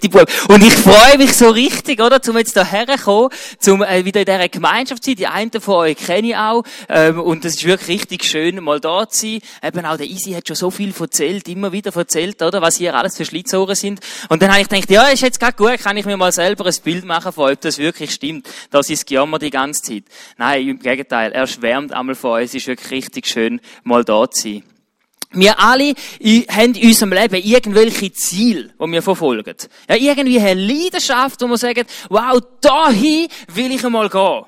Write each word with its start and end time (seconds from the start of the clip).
Und 0.00 0.62
ich 0.62 0.74
freue 0.74 1.18
mich 1.18 1.32
so 1.32 1.50
richtig, 1.50 2.00
oder, 2.00 2.22
zum 2.22 2.38
jetzt 2.38 2.54
hierher 2.54 2.96
kommen, 2.98 3.30
zum 3.58 3.82
äh, 3.82 4.04
wieder 4.04 4.20
in 4.20 4.26
dieser 4.26 4.48
Gemeinschaft 4.48 5.02
zu 5.02 5.10
sein. 5.10 5.16
Die 5.16 5.26
einen 5.26 5.50
von 5.60 5.74
euch 5.74 5.96
kenne 5.96 6.28
ich 6.28 6.36
auch. 6.36 6.62
Ähm, 6.88 7.18
und 7.18 7.44
es 7.44 7.56
ist 7.56 7.64
wirklich 7.64 8.02
richtig 8.02 8.22
schön, 8.22 8.62
mal 8.62 8.78
da 8.78 9.08
zu 9.08 9.26
sein. 9.26 9.40
Eben 9.60 9.84
auch 9.84 9.96
der 9.96 10.06
Easy 10.06 10.34
hat 10.34 10.46
schon 10.46 10.54
so 10.54 10.70
viel 10.70 10.94
erzählt, 10.96 11.48
immer 11.48 11.72
wieder 11.72 11.92
erzählt, 11.92 12.40
oder, 12.42 12.62
was 12.62 12.76
hier 12.76 12.94
alles 12.94 13.16
für 13.16 13.24
Schlitzohren 13.24 13.74
sind. 13.74 13.98
Und 14.28 14.40
dann 14.40 14.52
habe 14.52 14.60
ich 14.60 14.68
gedacht, 14.68 14.88
ja, 14.88 15.08
ist 15.08 15.22
jetzt 15.22 15.40
gerade 15.40 15.56
gut, 15.56 15.80
kann 15.82 15.96
ich 15.96 16.06
mir 16.06 16.16
mal 16.16 16.30
selber 16.30 16.66
ein 16.66 16.74
Bild 16.84 17.04
machen 17.04 17.32
von 17.32 17.50
ob 17.50 17.60
das 17.60 17.78
wirklich 17.78 18.12
stimmt. 18.12 18.48
Das 18.70 18.88
ist 18.90 19.04
Gejammer 19.04 19.40
die 19.40 19.50
ganze 19.50 19.82
Zeit. 19.82 20.04
Nein, 20.36 20.68
im 20.68 20.78
Gegenteil, 20.78 21.32
er 21.32 21.48
schwärmt 21.48 21.92
einmal 21.92 22.14
von 22.14 22.40
uns. 22.40 22.50
Es 22.50 22.54
ist 22.54 22.68
wirklich 22.68 22.92
richtig 22.92 23.26
schön, 23.26 23.60
mal 23.82 24.04
da 24.04 24.30
zu 24.30 24.42
sein. 24.42 24.77
Wir 25.30 25.60
alle 25.60 25.94
haben 26.50 26.74
in 26.74 26.88
unserem 26.88 27.12
Leben 27.12 27.34
irgendwelche 27.34 28.12
Ziele, 28.12 28.70
die 28.80 28.92
wir 28.92 29.02
verfolgen. 29.02 29.54
Ja, 29.88 29.96
irgendwie 29.96 30.40
eine 30.40 30.60
Leidenschaft, 30.60 31.42
wo 31.42 31.48
wir 31.48 31.58
sagen, 31.58 31.84
wow, 32.08 32.40
dahin 32.60 33.28
will 33.48 33.72
ich 33.72 33.84
einmal 33.84 34.08
gehen. 34.08 34.44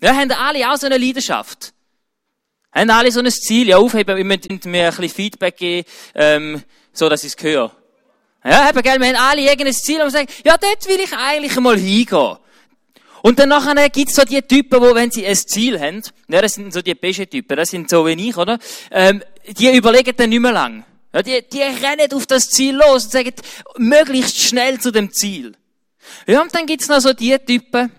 Ja, 0.00 0.14
haben 0.14 0.30
alle 0.30 0.70
auch 0.70 0.76
so 0.76 0.86
eine 0.86 0.98
Leidenschaft? 0.98 1.74
Haben 2.72 2.90
alle 2.90 3.10
so 3.10 3.20
ein 3.20 3.30
Ziel? 3.30 3.68
Ja, 3.68 3.78
aufheben, 3.78 4.16
wir 4.16 4.24
müssen 4.24 4.60
mir 4.66 4.84
ein 4.84 4.90
bisschen 4.90 5.08
Feedback 5.08 5.56
geben, 5.56 5.88
ähm, 6.14 6.62
so 6.92 7.08
dass 7.08 7.24
ich 7.24 7.34
es 7.36 7.42
höre. 7.42 7.72
Ja, 8.44 8.70
eben, 8.70 8.82
gell, 8.82 9.00
wir 9.00 9.08
haben 9.08 9.16
alle 9.16 9.42
irgendein 9.42 9.74
Ziel, 9.74 9.96
und 9.96 10.06
wir 10.06 10.10
sagen, 10.10 10.28
ja, 10.44 10.56
dort 10.56 10.88
will 10.88 11.00
ich 11.00 11.12
eigentlich 11.12 11.56
einmal 11.56 11.76
hingehen. 11.76 12.36
Und 13.22 13.38
dann 13.38 13.50
nachher 13.50 13.88
gibt's 13.90 14.14
so 14.14 14.22
die 14.22 14.42
Typen, 14.42 14.80
wo, 14.80 14.94
wenn 14.94 15.10
sie 15.10 15.26
ein 15.26 15.36
Ziel 15.36 15.78
haben, 15.80 16.02
ja, 16.28 16.40
das 16.40 16.54
sind 16.54 16.72
so 16.72 16.82
die 16.82 16.94
besten 16.94 17.28
Typen, 17.28 17.56
das 17.56 17.70
sind 17.70 17.90
so 17.90 18.06
wie 18.06 18.28
ich, 18.28 18.36
oder? 18.36 18.58
Ähm, 18.90 19.22
die 19.46 19.74
überlegen 19.76 20.14
dann 20.16 20.30
nicht 20.30 20.40
mehr 20.40 20.52
lang. 20.52 20.84
Ja, 21.12 21.22
die, 21.22 21.42
die 21.52 21.62
rennen 21.62 22.12
auf 22.14 22.26
das 22.26 22.48
Ziel 22.48 22.76
los 22.76 23.04
und 23.04 23.12
sagen, 23.12 23.32
möglichst 23.78 24.40
schnell 24.40 24.80
zu 24.80 24.90
dem 24.90 25.12
Ziel. 25.12 25.52
Ja, 26.26 26.42
und 26.42 26.54
dann 26.54 26.66
gibt's 26.66 26.88
noch 26.88 27.00
so 27.00 27.12
die 27.12 27.36
Typen, 27.38 27.90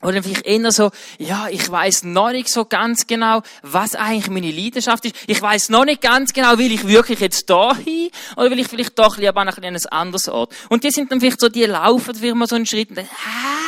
oder 0.00 0.22
vielleicht 0.22 0.46
eher 0.46 0.70
so, 0.70 0.90
ja, 1.18 1.48
ich 1.50 1.68
weiß 1.68 2.04
noch 2.04 2.30
nicht 2.30 2.48
so 2.48 2.64
ganz 2.64 3.08
genau, 3.08 3.42
was 3.62 3.96
eigentlich 3.96 4.30
meine 4.30 4.52
Leidenschaft 4.52 5.04
ist. 5.04 5.16
Ich 5.26 5.42
weiß 5.42 5.70
noch 5.70 5.84
nicht 5.84 6.00
ganz 6.00 6.32
genau, 6.32 6.56
will 6.56 6.72
ich 6.72 6.86
wirklich 6.86 7.18
jetzt 7.18 7.50
da 7.50 7.74
hin 7.74 8.10
oder 8.36 8.50
will 8.50 8.60
ich 8.60 8.68
vielleicht 8.68 8.96
doch 8.96 9.16
lieber 9.16 9.40
an 9.40 9.48
ein 9.48 9.86
anderes 9.86 10.28
Ort. 10.28 10.54
Und 10.68 10.84
die 10.84 10.92
sind 10.92 11.10
dann 11.10 11.18
vielleicht 11.18 11.40
so, 11.40 11.48
die 11.48 11.64
laufen 11.64 12.14
für 12.14 12.34
mal 12.36 12.46
so 12.46 12.54
einen 12.54 12.66
Schritt 12.66 12.90
und 12.90 12.98
dann, 12.98 13.08
ah, 13.08 13.67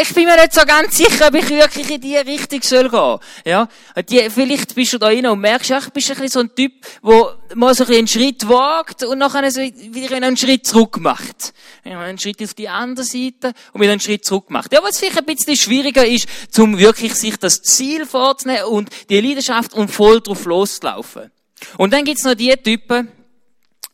ich 0.00 0.12
bin 0.12 0.24
mir 0.24 0.36
nicht 0.36 0.52
so 0.52 0.64
ganz 0.66 0.96
sicher, 0.96 1.28
ob 1.28 1.34
ich 1.34 1.48
wirklich 1.48 1.90
in 1.90 2.00
die 2.00 2.16
Richtung 2.16 2.60
soll 2.62 2.90
gehen. 2.90 3.18
Ja. 3.44 3.68
Die, 4.08 4.28
vielleicht 4.30 4.74
bist 4.74 4.92
du 4.92 4.98
da 4.98 5.06
rein 5.06 5.26
und 5.26 5.40
merkst, 5.40 5.70
ja, 5.70 5.78
ich 5.78 5.90
bist 5.90 6.10
ein 6.10 6.16
bisschen 6.16 6.28
so 6.28 6.40
ein 6.40 6.54
Typ, 6.54 6.72
der 7.04 7.36
mal 7.54 7.74
so 7.74 7.84
ein 7.84 7.94
einen 7.94 8.08
Schritt 8.08 8.48
wagt 8.48 9.04
und 9.04 9.18
nachher 9.18 9.50
so 9.50 9.60
wieder 9.60 10.16
einen 10.16 10.36
Schritt 10.36 10.66
zurück 10.66 10.98
macht. 10.98 11.54
Ja, 11.84 12.00
einen 12.00 12.18
Schritt 12.18 12.42
auf 12.42 12.54
die 12.54 12.68
andere 12.68 13.04
Seite 13.04 13.52
und 13.72 13.80
wieder 13.80 13.92
einen 13.92 14.00
Schritt 14.00 14.24
zurück 14.24 14.50
macht. 14.50 14.72
Ja, 14.72 14.82
was 14.82 14.98
vielleicht 14.98 15.18
ein 15.18 15.24
bisschen 15.24 15.56
schwieriger 15.56 16.04
ist, 16.04 16.26
zum 16.50 16.78
wirklich 16.78 17.14
sich 17.14 17.36
das 17.36 17.62
Ziel 17.62 18.06
vorzunehmen 18.06 18.64
und 18.64 18.90
die 19.08 19.20
Leidenschaft 19.20 19.72
und 19.74 19.88
voll 19.88 20.20
drauf 20.20 20.44
loszulaufen. 20.44 21.30
Und 21.76 21.92
dann 21.92 22.04
gibt's 22.04 22.24
noch 22.24 22.34
die 22.34 22.54
Typen, 22.56 23.10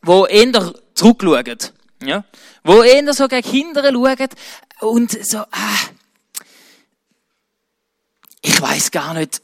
die 0.05 0.23
eher 0.29 0.73
zurückschauen. 0.95 1.57
Ja? 2.03 2.23
Wo 2.65 2.81
eher 2.81 3.13
so 3.13 3.27
gegen 3.27 3.47
Kinder 3.47 3.83
schauen 3.83 4.27
und 4.81 5.25
so, 5.25 5.37
ah, 5.37 5.79
ich 8.41 8.59
weiß 8.59 8.89
gar 8.89 9.13
nicht, 9.13 9.41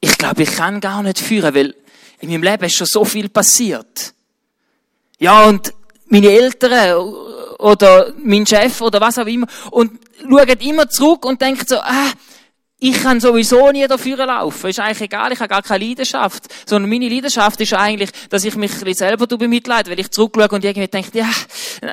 ich 0.00 0.18
glaube, 0.18 0.42
ich 0.42 0.50
kann 0.54 0.80
gar 0.80 1.02
nicht 1.02 1.18
führen, 1.18 1.54
weil 1.54 1.74
in 2.20 2.30
meinem 2.30 2.42
Leben 2.42 2.64
ist 2.64 2.76
schon 2.76 2.86
so 2.86 3.06
viel 3.06 3.30
passiert. 3.30 4.12
Ja, 5.18 5.44
und 5.44 5.72
meine 6.08 6.30
Eltern 6.30 7.02
oder 7.58 8.12
mein 8.22 8.46
Chef 8.46 8.82
oder 8.82 9.00
was 9.00 9.18
auch 9.18 9.26
immer 9.26 9.46
und 9.70 9.98
schauen 10.20 10.60
immer 10.60 10.90
zurück 10.90 11.24
und 11.24 11.40
denken 11.40 11.66
so, 11.66 11.78
ah, 11.78 12.12
ich 12.80 13.02
kann 13.02 13.18
sowieso 13.18 13.72
nie 13.72 13.86
dafür 13.88 14.24
laufen. 14.24 14.70
Ist 14.70 14.78
eigentlich 14.78 15.00
egal, 15.00 15.32
ich 15.32 15.40
habe 15.40 15.48
gar 15.48 15.62
keine 15.62 15.84
Leidenschaft. 15.84 16.44
Sondern 16.64 16.88
meine 16.88 17.08
Leidenschaft 17.08 17.60
ist 17.60 17.72
eigentlich, 17.74 18.10
dass 18.30 18.44
ich 18.44 18.54
mich 18.54 18.70
ein 18.80 18.94
selber 18.94 19.26
bemitleide, 19.26 19.90
weil 19.90 19.98
ich 19.98 20.12
zurückschaue 20.12 20.48
und 20.50 20.64
irgendwie 20.64 20.86
denke, 20.86 21.18
ja, 21.18 21.28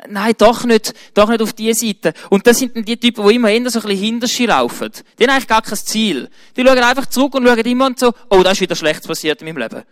nein, 0.08 0.34
doch 0.38 0.62
nicht, 0.62 0.94
doch 1.12 1.28
nicht 1.28 1.42
auf 1.42 1.54
diese 1.54 1.86
Seite. 1.86 2.12
Und 2.30 2.46
das 2.46 2.58
sind 2.58 2.76
dann 2.76 2.84
die 2.84 2.96
Typen, 2.96 3.26
die 3.26 3.34
immer 3.34 3.50
eher 3.50 3.68
so 3.68 3.80
ein 3.80 3.82
bisschen 3.88 3.98
hinterschi 3.98 4.46
laufen. 4.46 4.92
Die 5.18 5.24
haben 5.24 5.30
eigentlich 5.30 5.48
gar 5.48 5.62
kein 5.62 5.76
Ziel. 5.76 6.30
Die 6.56 6.64
schauen 6.64 6.78
einfach 6.78 7.06
zurück 7.06 7.34
und 7.34 7.44
schauen 7.44 7.58
immer 7.58 7.86
und 7.86 7.98
so, 7.98 8.14
oh, 8.30 8.44
da 8.44 8.52
ist 8.52 8.60
wieder 8.60 8.76
Schlechtes 8.76 9.08
passiert 9.08 9.42
in 9.42 9.48
meinem 9.48 9.58
Leben. 9.58 9.82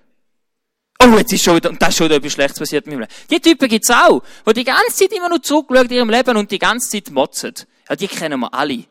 Oh, 1.02 1.18
jetzt 1.18 1.32
ist 1.32 1.42
schon 1.42 1.56
wieder, 1.56 1.70
und 1.70 1.82
das 1.82 1.88
ist 1.88 1.96
schon 1.96 2.06
wieder 2.06 2.16
etwas 2.16 2.32
Schlechtes 2.32 2.60
passiert 2.60 2.86
in 2.86 2.92
meinem 2.92 3.00
Leben. 3.00 3.12
Die 3.30 3.40
Typen 3.40 3.68
gibt's 3.68 3.90
auch, 3.90 4.22
die 4.46 4.52
die 4.52 4.64
ganze 4.64 4.94
Zeit 4.94 5.12
immer 5.12 5.28
nur 5.28 5.42
zurückschauen 5.42 5.86
in 5.86 5.96
ihrem 5.96 6.10
Leben 6.10 6.36
und 6.36 6.52
die 6.52 6.58
ganze 6.60 6.88
Zeit 6.88 7.10
motzen. 7.10 7.54
Ja, 7.88 7.96
die 7.96 8.06
kennen 8.06 8.38
wir 8.38 8.54
alle. 8.54 8.84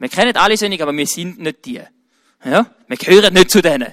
Wir 0.00 0.08
kennen 0.08 0.34
alle 0.36 0.56
solche, 0.56 0.82
aber 0.82 0.96
wir 0.96 1.06
sind 1.06 1.38
nicht 1.38 1.64
die. 1.66 1.80
Ja? 2.44 2.74
Wir 2.88 2.96
gehören 2.96 3.34
nicht 3.34 3.50
zu 3.50 3.60
denen. 3.60 3.92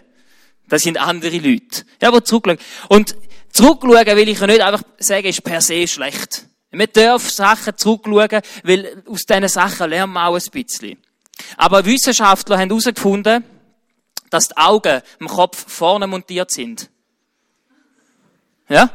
Das 0.69 0.81
sind 0.81 0.97
andere 0.97 1.37
Leute. 1.37 1.85
Ja, 2.01 2.11
die 2.11 2.23
zurückschauen. 2.23 2.57
Und 2.87 3.15
zurückschauen 3.51 4.17
will 4.17 4.29
ich 4.29 4.39
ja 4.39 4.47
nicht 4.47 4.61
einfach 4.61 4.83
sagen, 4.97 5.27
ist 5.27 5.43
per 5.43 5.61
se 5.61 5.85
schlecht. 5.85 6.45
Wir 6.71 6.87
dürfen 6.87 7.29
Sachen 7.29 7.77
zurückschauen, 7.77 8.41
weil 8.63 9.03
aus 9.05 9.25
diesen 9.25 9.47
Sachen 9.49 9.89
lernen 9.89 10.13
wir 10.13 10.27
auch 10.27 10.35
ein 10.35 10.51
bisschen. 10.51 10.97
Aber 11.57 11.85
Wissenschaftler 11.85 12.57
haben 12.57 12.69
herausgefunden, 12.69 13.43
dass 14.29 14.47
die 14.47 14.57
Augen 14.57 15.01
im 15.19 15.27
Kopf 15.27 15.69
vorne 15.69 16.07
montiert 16.07 16.51
sind. 16.51 16.89
Ja? 18.69 18.89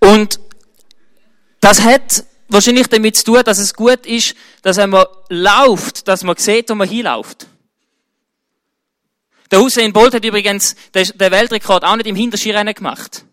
Und 0.00 0.38
das 1.60 1.82
hat 1.82 2.24
wahrscheinlich 2.54 2.86
damit 2.86 3.16
zu 3.16 3.24
tun, 3.24 3.42
dass 3.44 3.58
es 3.58 3.74
gut 3.74 4.06
ist, 4.06 4.34
dass 4.62 4.78
wenn 4.78 4.90
man 4.90 5.06
läuft, 5.28 6.08
dass 6.08 6.22
man 6.22 6.36
sieht, 6.36 6.70
wo 6.70 6.74
man 6.74 6.88
hinläuft. 6.88 7.46
Der 9.50 9.60
Hussein 9.60 9.92
Bolt 9.92 10.14
hat 10.14 10.24
übrigens 10.24 10.74
den 10.94 11.30
Weltrekord 11.30 11.84
auch 11.84 11.96
nicht 11.96 12.06
im 12.06 12.16
Hinterskirennen 12.16 12.74
gemacht. 12.74 13.24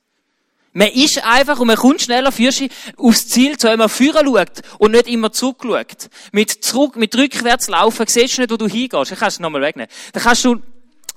Man 0.74 0.90
ist 0.90 1.24
einfach 1.24 1.60
und 1.60 1.68
man 1.68 1.76
kommt 1.76 2.02
schneller 2.02 2.32
für 2.32 2.50
aufs 2.98 3.28
Ziel, 3.28 3.60
so 3.60 3.68
wenn 3.68 3.80
man 3.80 3.90
führen 3.90 4.26
schaut 4.26 4.62
und 4.78 4.92
nicht 4.92 5.08
immer 5.08 5.32
zurückschaut. 5.32 6.10
Mit 6.32 6.64
zurück, 6.64 6.96
mit 6.96 7.16
rückwärts 7.16 7.68
laufen, 7.68 8.08
siehst 8.08 8.38
du 8.38 8.42
nicht, 8.42 8.52
wo 8.52 8.58
du 8.58 8.68
hingehst. 8.68 9.12
Ich 9.12 9.20
kann 9.20 9.28
es 9.28 9.40
nochmal 9.40 9.62
wegnehmen. 9.62 9.92
Dann 10.14 10.24
kannst 10.24 10.46
du, 10.46 10.62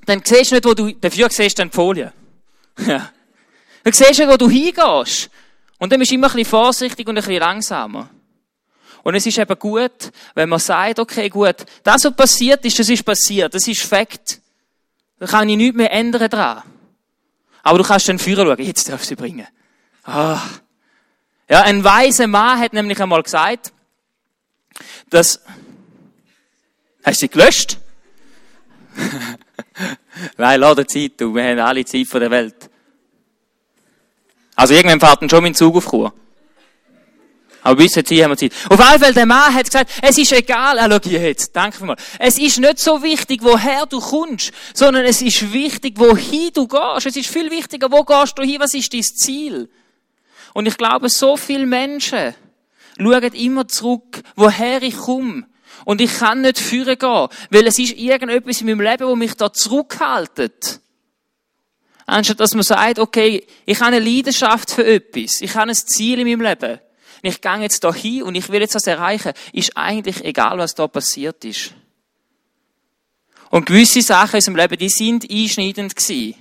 dann 0.07 0.23
siehst 0.25 0.51
du 0.51 0.57
nicht, 0.57 0.65
wo 0.65 0.75
du, 0.75 0.93
dafür 0.93 1.29
siehst 1.31 1.59
du 1.59 1.63
dann 1.63 1.71
die 1.71 1.75
Folie. 1.75 2.13
Ja. 2.87 3.13
Dann 3.85 3.93
siehst 3.93 4.19
du 4.19 4.29
wo 4.29 4.37
du 4.37 4.51
hingehst. 4.51 5.31
Und 5.85 5.93
dann 5.93 5.99
bist 5.99 6.13
du 6.13 6.15
immer 6.15 6.29
ein 6.29 6.33
bisschen 6.33 6.49
vorsichtig 6.49 7.07
und 7.07 7.19
ein 7.19 7.23
bisschen 7.23 7.41
langsamer. 7.41 8.09
Und 9.03 9.17
es 9.17 9.27
ist 9.27 9.37
eben 9.37 9.59
gut, 9.59 10.13
wenn 10.35 10.49
man 10.49 10.59
sagt, 10.59 10.99
okay, 10.99 11.29
gut, 11.29 11.57
das, 11.83 12.05
was 12.05 12.17
passiert 12.17 12.65
ist, 12.65 12.79
das 12.79 12.89
ist 12.89 13.05
passiert, 13.05 13.53
das 13.53 13.69
ist 13.69 13.83
Fakt. 13.83 14.41
Da 15.19 15.27
kann 15.27 15.47
ich 15.47 15.59
nichts 15.59 15.77
mehr 15.77 15.93
ändern 15.93 16.31
dran. 16.31 16.63
Aber 17.63 17.77
du 17.77 17.85
kannst 17.85 18.09
dann 18.09 18.19
Führer 18.19 18.47
schauen, 18.47 18.65
jetzt 18.65 18.89
darfst 18.89 19.05
du 19.05 19.09
sie 19.11 19.15
bringen. 19.15 19.47
Ah. 20.05 20.41
Ja, 21.51 21.65
ein 21.65 21.85
weiser 21.85 22.29
Mann 22.29 22.59
hat 22.59 22.73
nämlich 22.73 22.99
einmal 23.03 23.23
gesagt, 23.23 23.71
dass, 25.11 25.39
hast 27.05 27.21
du 27.21 27.27
sie 27.27 27.29
gelöscht? 27.29 27.77
Nein, 30.39 30.61
lade 30.61 30.87
Zeit, 30.87 31.21
du, 31.21 31.35
wir 31.35 31.45
haben 31.45 31.59
alle 31.59 31.85
Zeit 31.85 32.07
von 32.07 32.21
der 32.21 32.31
Welt. 32.31 32.71
Also 34.55 34.75
irgendwann 34.75 35.01
fährt 35.01 35.23
dann 35.23 35.31
schon 35.31 35.43
mein 35.43 35.55
Zug 35.55 35.77
auf 35.77 35.91
Chur. 35.91 36.13
Aber 37.65 37.77
bis 37.77 37.95
jetzt 37.95 38.11
haben 38.11 38.31
wir 38.31 38.37
Zeit. 38.37 38.53
Auf 38.69 38.79
jeden 38.79 39.03
Fall, 39.03 39.15
der 39.15 39.25
Mann 39.25 39.55
hat 39.55 39.65
gesagt, 39.65 39.91
es 40.03 40.19
ist 40.19 40.33
egal, 40.33 40.79
ah, 40.79 40.87
schau 40.87 41.11
jetzt, 41.11 41.57
danke 41.57 41.83
mal. 41.83 41.97
Es 42.19 42.39
ist 42.39 42.59
nicht 42.59 42.79
so 42.79 43.03
wichtig, 43.03 43.41
woher 43.43 43.87
du 43.87 44.01
kommst, 44.01 44.53
sondern 44.75 45.07
es 45.07 45.23
ist 45.23 45.51
wichtig, 45.51 45.95
wohin 45.99 46.51
du 46.53 46.69
gehst. 46.69 47.07
Es 47.07 47.17
ist 47.17 47.31
viel 47.31 47.51
wichtiger, 47.51 47.91
wo 47.91 48.05
gehst 48.05 48.39
du 48.39 48.43
hin, 48.43 48.61
was 48.61 48.75
ist 48.75 48.93
dein 48.93 49.03
Ziel? 49.03 49.71
Und 50.53 50.67
ich 50.67 50.77
glaube, 50.77 51.09
so 51.09 51.39
viele 51.39 51.65
Menschen 51.65 52.35
schauen 52.99 53.33
immer 53.33 53.67
zurück, 53.67 54.23
woher 54.37 54.83
ich 54.83 54.99
komme. 54.99 55.47
Und 55.87 56.03
ich 56.03 56.19
kann 56.19 56.43
nicht 56.43 56.59
führen 56.59 56.99
gehen, 56.99 57.29
weil 57.51 57.67
es 57.67 57.79
ist 57.79 57.97
irgendetwas 57.97 58.61
in 58.61 58.67
meinem 58.67 58.83
Leben, 58.83 59.09
wo 59.09 59.17
mich 59.17 59.35
da 59.35 59.51
zurückhaltet. 59.51 60.81
Anstatt 62.07 62.41
dass 62.41 62.55
man 62.55 62.63
sagt, 62.63 62.99
okay, 62.99 63.47
ich 63.65 63.81
habe 63.81 63.97
eine 63.97 63.99
Leidenschaft 63.99 64.71
für 64.71 64.87
etwas, 64.87 65.41
ich 65.41 65.55
habe 65.55 65.71
ein 65.71 65.75
Ziel 65.75 66.19
in 66.19 66.29
meinem 66.29 66.43
Leben. 66.43 66.81
Und 67.23 67.31
ich 67.31 67.41
gehe 67.41 67.57
jetzt 67.61 67.83
da 67.83 67.95
hin 67.95 68.23
und 68.23 68.35
ich 68.35 68.51
will 68.51 68.61
jetzt 68.61 68.75
das 68.75 68.87
erreichen, 68.87 69.33
ist 69.53 69.77
eigentlich 69.77 70.23
egal, 70.25 70.59
was 70.59 70.75
da 70.75 70.87
passiert 70.87 71.45
ist. 71.45 71.73
Und 73.51 73.67
gewisse 73.67 74.03
Sachen 74.03 74.33
in 74.33 74.37
unserem 74.37 74.57
Leben, 74.57 74.79
die 74.79 74.89
sind 74.89 75.31
einschneidend 75.31 75.97
gewesen. 75.97 76.35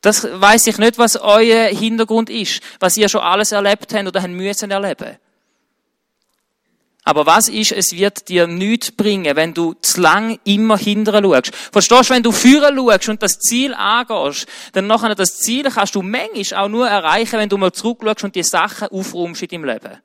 Das 0.00 0.24
weiß 0.24 0.68
ich 0.68 0.78
nicht, 0.78 0.98
was 0.98 1.16
euer 1.16 1.66
Hintergrund 1.66 2.30
ist, 2.30 2.62
was 2.78 2.96
ihr 2.96 3.08
schon 3.08 3.22
alles 3.22 3.52
erlebt 3.52 3.92
habt 3.92 4.06
oder 4.06 4.26
müssen 4.28 4.70
erleben. 4.70 5.18
Aber 7.08 7.24
was 7.24 7.48
ist, 7.48 7.70
es 7.70 7.92
wird 7.92 8.28
dir 8.28 8.48
nichts 8.48 8.90
bringen, 8.90 9.36
wenn 9.36 9.54
du 9.54 9.74
zu 9.74 10.00
lang 10.00 10.40
immer 10.42 10.76
hinterher 10.76 11.22
schaust. 11.22 11.54
Verstehst 11.70 12.10
du, 12.10 12.14
wenn 12.14 12.22
du 12.24 12.32
führen 12.32 12.76
schaust 12.76 13.08
und 13.08 13.22
das 13.22 13.38
Ziel 13.38 13.74
angehst, 13.74 14.46
dann 14.72 14.88
nachher 14.88 15.14
das 15.14 15.38
Ziel 15.38 15.70
kannst 15.70 15.94
du 15.94 16.02
manchmal 16.02 16.64
auch 16.64 16.68
nur 16.68 16.88
erreichen, 16.88 17.38
wenn 17.38 17.48
du 17.48 17.58
mal 17.58 17.70
zurückschaust 17.70 18.24
und 18.24 18.34
die 18.34 18.42
Sachen 18.42 18.88
aufräumst 18.88 19.40
in 19.40 19.48
deinem 19.48 19.64
Leben. 19.66 20.02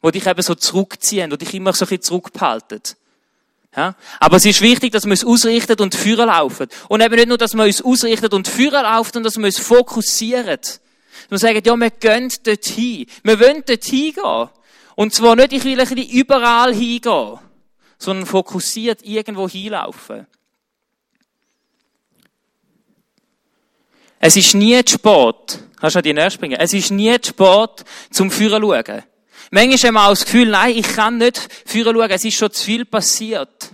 Wo 0.00 0.10
dich 0.10 0.26
eben 0.26 0.42
so 0.42 0.56
zurückziehen, 0.56 1.30
wo 1.30 1.36
dich 1.36 1.54
immer 1.54 1.72
so 1.74 1.84
ein 1.84 1.90
bisschen 1.90 2.02
zurückbehalten. 2.02 2.80
Ja? 3.76 3.94
Aber 4.18 4.36
es 4.36 4.44
ist 4.44 4.60
wichtig, 4.62 4.90
dass 4.90 5.04
wir 5.04 5.12
uns 5.12 5.24
ausrichten 5.24 5.80
und 5.80 5.94
führen 5.94 6.26
laufen. 6.26 6.66
Und 6.88 7.02
eben 7.02 7.14
nicht 7.14 7.28
nur, 7.28 7.38
dass 7.38 7.54
wir 7.54 7.62
uns 7.62 7.80
ausrichten 7.82 8.34
und 8.34 8.48
führen 8.48 8.82
laufen, 8.82 9.12
sondern 9.12 9.30
dass 9.30 9.38
wir 9.38 9.46
uns 9.46 9.60
fokussieren. 9.60 10.58
Wir 11.28 11.38
sagen, 11.38 11.62
ja, 11.64 11.76
wir 11.76 11.90
gehen 11.90 12.32
dorthin. 12.42 13.06
Wir 13.22 13.38
wollen 13.38 13.62
dorthin 13.64 14.12
gehen. 14.12 14.48
Und 14.94 15.14
zwar 15.14 15.36
nicht, 15.36 15.52
ich 15.52 15.64
will 15.64 15.80
ein 15.80 15.88
bisschen 15.88 16.10
überall 16.10 16.74
hingehen, 16.74 17.38
sondern 17.98 18.26
fokussiert 18.26 19.02
irgendwo 19.02 19.48
hinlaufen. 19.48 20.26
Es 24.18 24.36
ist 24.36 24.54
nie 24.54 24.84
zu 24.84 24.94
spät. 24.94 25.58
Kannst 25.80 25.96
du 25.96 25.98
an 25.98 26.02
die 26.04 26.12
näher 26.12 26.30
springen? 26.30 26.58
Es 26.60 26.72
ist 26.72 26.90
nie 26.90 27.20
zu 27.20 27.30
spät, 27.30 27.84
zum 28.10 28.30
Führen 28.30 28.62
schauen. 28.62 29.02
Manchmal 29.50 29.78
haben 29.78 29.94
wir 29.94 30.04
auch 30.04 30.10
das 30.10 30.24
Gefühl, 30.24 30.48
nein, 30.48 30.76
ich 30.76 30.86
kann 30.86 31.18
nicht 31.18 31.48
Führen 31.66 31.94
schauen, 31.94 32.10
es 32.10 32.24
ist 32.24 32.36
schon 32.36 32.52
zu 32.52 32.64
viel 32.64 32.84
passiert. 32.84 33.72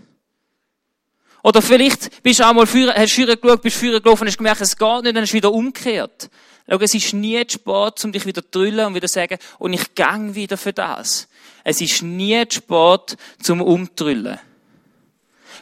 Oder 1.43 1.63
vielleicht 1.63 2.23
bist 2.23 2.41
du 2.41 2.45
auch 2.45 2.53
mal 2.53 2.67
Führer, 2.67 2.95
hast 2.95 3.13
Führer 3.13 3.37
geschaut, 3.37 3.63
bist 3.63 3.77
Führer 3.77 4.01
gelaufen 4.01 4.27
hast 4.27 4.39
gemerkt, 4.39 4.61
es 4.61 4.77
geht 4.77 5.03
nicht, 5.03 5.17
dann 5.17 5.23
hast 5.23 5.31
du 5.31 5.37
wieder 5.37 5.53
umgekehrt. 5.53 6.31
Schau, 6.69 6.77
es 6.81 6.95
ist 6.95 7.15
nie 7.15 7.47
zu 7.47 7.55
spät, 7.55 8.05
um 8.05 8.13
dich 8.13 8.27
wieder 8.27 8.43
zu 8.43 8.49
drüllen 8.51 8.87
und 8.87 8.95
wieder 8.95 9.09
zu 9.09 9.15
sagen, 9.15 9.39
und 9.59 9.73
ich 9.73 9.95
gang 9.95 10.35
wieder 10.35 10.57
für 10.57 10.73
das. 10.73 11.29
Es 11.65 11.81
ist 11.81 12.03
nie 12.03 12.47
zu 12.49 12.57
spät, 12.57 13.17
zum 13.43 13.63
umtrüllen. 13.63 14.39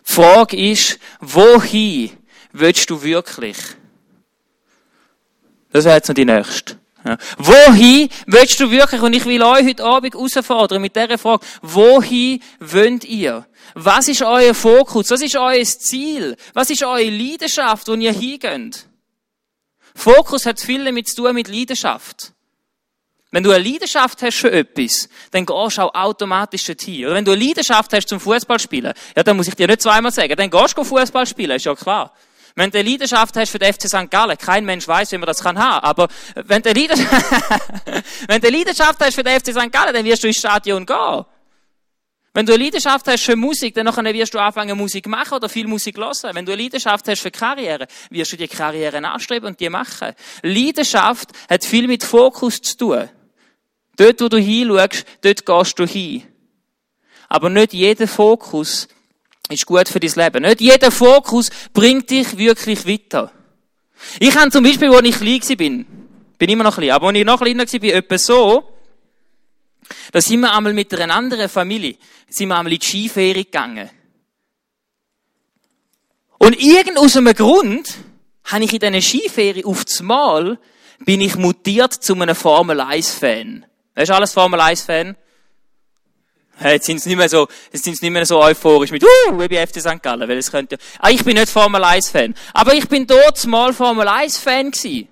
Die 0.09 0.13
Frage 0.13 0.57
ist, 0.57 0.99
wohin 1.21 2.11
willst 2.53 2.91
du 2.91 3.03
wirklich? 3.03 3.57
Das 5.71 5.85
wäre 5.85 5.97
jetzt 5.97 6.09
noch 6.09 6.15
die 6.15 6.25
nächste. 6.25 6.79
Ja. 7.05 7.19
Wohin 7.39 8.09
willst 8.27 8.59
du 8.59 8.71
wirklich? 8.71 9.01
Und 9.01 9.13
ich 9.13 9.25
will 9.27 9.43
euch 9.43 9.65
heute 9.65 9.85
Abend 9.85 10.15
herausfordern 10.15 10.83
mit 10.83 10.97
dieser 10.97 11.19
Frage. 11.19 11.47
Wohin 11.63 12.43
wollt 12.59 13.05
ihr? 13.05 13.47
Was 13.75 14.09
ist 14.09 14.23
euer 14.23 14.55
Fokus? 14.55 15.11
Was 15.11 15.23
ist 15.23 15.37
euer 15.37 15.63
Ziel? 15.63 16.37
Was 16.53 16.71
ist 16.71 16.83
eure 16.83 17.09
Leidenschaft, 17.09 17.87
wo 17.87 17.95
ihr 17.95 18.13
hingeht? 18.13 18.87
Fokus 19.97 20.47
hat 20.47 20.61
viel 20.61 20.85
damit 20.85 21.09
zu 21.09 21.17
tun 21.17 21.35
mit 21.35 21.49
Leidenschaft. 21.49 22.33
Wenn 23.33 23.43
du 23.43 23.51
eine 23.51 23.65
Leidenschaft 23.65 24.23
hast 24.23 24.37
für 24.37 24.53
etwas, 24.53 25.09
dann 25.31 25.45
gehst 25.45 25.79
du 25.79 25.83
auch 25.83 25.95
automatisch 25.95 26.65
dorthin. 26.65 27.07
Oder 27.07 27.15
wenn 27.17 27.25
du 27.25 27.33
eine 27.33 27.45
Leidenschaft 27.45 27.93
hast 27.93 28.09
zum 28.09 28.21
Fußballspielen, 28.21 28.93
ja, 29.17 29.23
dann 29.23 29.37
muss 29.37 29.49
ich 29.49 29.55
dir 29.55 29.67
nicht 29.67 29.83
zweimal 29.83 30.13
sagen, 30.13 30.37
dann 30.37 30.51
gehst 30.51 30.79
du 30.79 30.85
Fußball 30.85 31.27
spielen, 31.27 31.57
ist 31.57 31.65
ja 31.65 31.75
klar. 31.75 32.13
Wenn 32.55 32.71
du 32.71 32.79
eine 32.79 32.89
Leidenschaft 32.89 33.37
hast 33.37 33.51
für 33.51 33.59
den 33.59 33.73
FC 33.73 33.89
St. 33.89 34.11
Gallen, 34.11 34.39
kein 34.39 34.65
Mensch 34.65 34.87
weiß, 34.87 35.13
wie 35.13 35.19
man 35.19 35.27
das 35.27 35.43
kann 35.43 35.59
haben, 35.59 35.85
aber 35.85 36.09
wenn 36.35 36.63
du 36.63 36.73
Leidenschaft, 36.73 37.11
wenn 38.29 38.41
du 38.41 38.49
Leidenschaft 38.49 39.01
hast 39.01 39.15
für 39.15 39.25
den 39.25 39.41
FC 39.41 39.49
St. 39.49 39.73
Gallen, 39.73 39.93
dann 39.93 40.05
wirst 40.05 40.23
du 40.23 40.29
ins 40.29 40.39
Stadion 40.39 40.87
gehen. 40.87 41.25
Wenn 42.37 42.45
du 42.45 42.53
eine 42.53 42.65
Leidenschaft 42.65 43.09
hast 43.09 43.25
für 43.25 43.35
Musik, 43.35 43.75
dann 43.75 43.87
wirst 43.87 44.35
du 44.35 44.39
anfangen, 44.39 44.77
Musik 44.77 45.07
machen 45.07 45.37
oder 45.37 45.49
viel 45.49 45.67
Musik 45.67 45.97
hören. 45.97 46.35
Wenn 46.35 46.45
du 46.45 46.53
eine 46.53 46.63
Leidenschaft 46.65 47.09
hast 47.09 47.23
für 47.23 47.31
Karriere, 47.31 47.87
wirst 48.11 48.31
du 48.31 48.37
die 48.37 48.47
Karriere 48.47 49.03
anstreben 49.03 49.47
und 49.47 49.59
die 49.59 49.71
machen. 49.71 50.13
Leidenschaft 50.43 51.31
hat 51.49 51.65
viel 51.65 51.89
mit 51.89 52.05
Fokus 52.05 52.61
zu 52.61 52.77
tun. 52.77 53.09
Dort, 53.97 54.21
wo 54.21 54.29
du 54.29 54.37
hinschaust, 54.37 55.07
dort 55.23 55.47
gehst 55.47 55.79
du 55.79 55.87
hin. 55.87 56.25
Aber 57.31 57.49
nicht 57.49 57.73
jeder 57.73 58.07
Fokus 58.07 58.87
ist 59.49 59.65
gut 59.65 59.89
für 59.89 59.99
dein 59.99 60.13
Leben. 60.15 60.43
Nicht 60.43 60.61
jeder 60.61 60.91
Fokus 60.91 61.49
bringt 61.73 62.11
dich 62.11 62.37
wirklich 62.37 62.87
weiter. 62.87 63.33
Ich 64.21 64.37
habe 64.37 64.51
zum 64.51 64.63
Beispiel, 64.63 64.95
als 64.95 65.09
ich 65.09 65.17
klein 65.19 65.57
bin, 65.57 65.87
bin 66.37 66.51
immer 66.51 66.65
noch 66.65 66.77
klein, 66.77 66.91
aber 66.91 67.07
als 67.07 67.17
ich 67.17 67.25
noch 67.25 67.41
kleiner 67.41 67.65
war, 67.65 67.95
etwa 67.95 68.19
so, 68.19 68.76
da 70.13 70.21
sind 70.21 70.41
wir 70.41 70.55
einmal 70.55 70.73
mit 70.73 70.93
einer 70.95 71.15
anderen 71.15 71.49
Familie, 71.49 71.97
sind 72.29 72.49
wir 72.49 72.57
einmal 72.57 72.73
in 72.73 72.79
die 72.79 72.87
Skiferie 72.87 73.45
gegangen. 73.45 73.91
Und 76.39 76.61
irgend 76.61 76.99
aus 76.99 77.17
einem 77.17 77.35
Grund 77.35 77.95
habe 78.45 78.65
ich 78.65 78.73
in 78.73 78.79
diesen 78.79 79.03
Skiferie 79.03 79.65
auf 79.65 79.85
das 79.85 80.01
Mal 80.03 80.59
bin 81.01 81.21
ich 81.21 81.37
mutiert 81.37 81.93
zu 81.93 82.15
einem 82.15 82.35
Formel 82.35 82.81
1 82.81 83.11
Fan. 83.11 83.67
Weißt 83.95 84.11
du 84.11 84.15
alles 84.15 84.33
Formel 84.33 84.61
1 84.61 84.83
Fan? 84.83 85.17
Jetzt 86.63 86.87
sind 86.87 87.03
sie 87.03 87.11
nicht 87.11 87.19
mehr 87.19 87.29
so, 87.29 87.49
jetzt 87.71 87.85
sind 87.85 87.99
sie 87.99 88.07
nicht 88.07 88.13
mehr 88.13 88.25
so 88.25 88.41
euphorisch 88.41 88.91
mit, 88.91 89.05
uh, 89.05 89.43
ich 89.43 89.49
bin 89.49 89.67
FC 89.67 89.81
St. 89.81 90.03
Gallen, 90.03 90.27
weil 90.27 90.39
es 90.39 90.51
könnte, 90.51 90.79
ah, 91.01 91.11
ich 91.11 91.23
bin 91.23 91.37
nicht 91.37 91.51
Formel 91.51 91.85
1 91.85 92.09
Fan. 92.09 92.35
Aber 92.55 92.75
ich 92.75 92.89
bin 92.89 93.07
dort 93.07 93.45
mal 93.47 93.75
Formel 93.75 94.09
1 94.09 94.39
Fan 94.39 94.71
gewesen. 94.71 95.09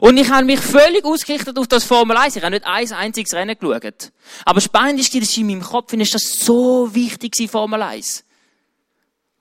Und 0.00 0.16
ich 0.16 0.30
habe 0.30 0.44
mich 0.44 0.60
völlig 0.60 1.04
ausgerichtet 1.04 1.58
auf 1.58 1.68
das 1.68 1.84
Formel 1.84 2.16
1. 2.16 2.36
Ich 2.36 2.42
habe 2.42 2.54
nicht 2.54 2.66
ein 2.66 2.92
einziges 2.92 3.32
Rennen 3.34 3.56
geschaut. 3.58 4.12
Aber 4.44 4.60
spannend 4.60 5.00
ist, 5.00 5.14
dass 5.14 5.36
in 5.36 5.46
meinem 5.46 5.62
Kopf 5.62 5.92
ist 5.92 6.14
das 6.14 6.40
so 6.40 6.94
wichtig 6.94 7.32
gewesen, 7.32 7.50
Formel 7.50 7.82
1. 7.82 8.24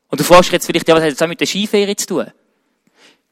Und 0.10 0.20
du 0.20 0.24
fragst 0.24 0.52
jetzt 0.52 0.66
vielleicht, 0.66 0.88
ja, 0.88 0.96
was 0.96 1.04
hat 1.04 1.20
das 1.20 1.28
mit 1.28 1.40
der 1.40 1.48
Skiferie 1.48 1.96
zu 1.96 2.08
tun? 2.08 2.32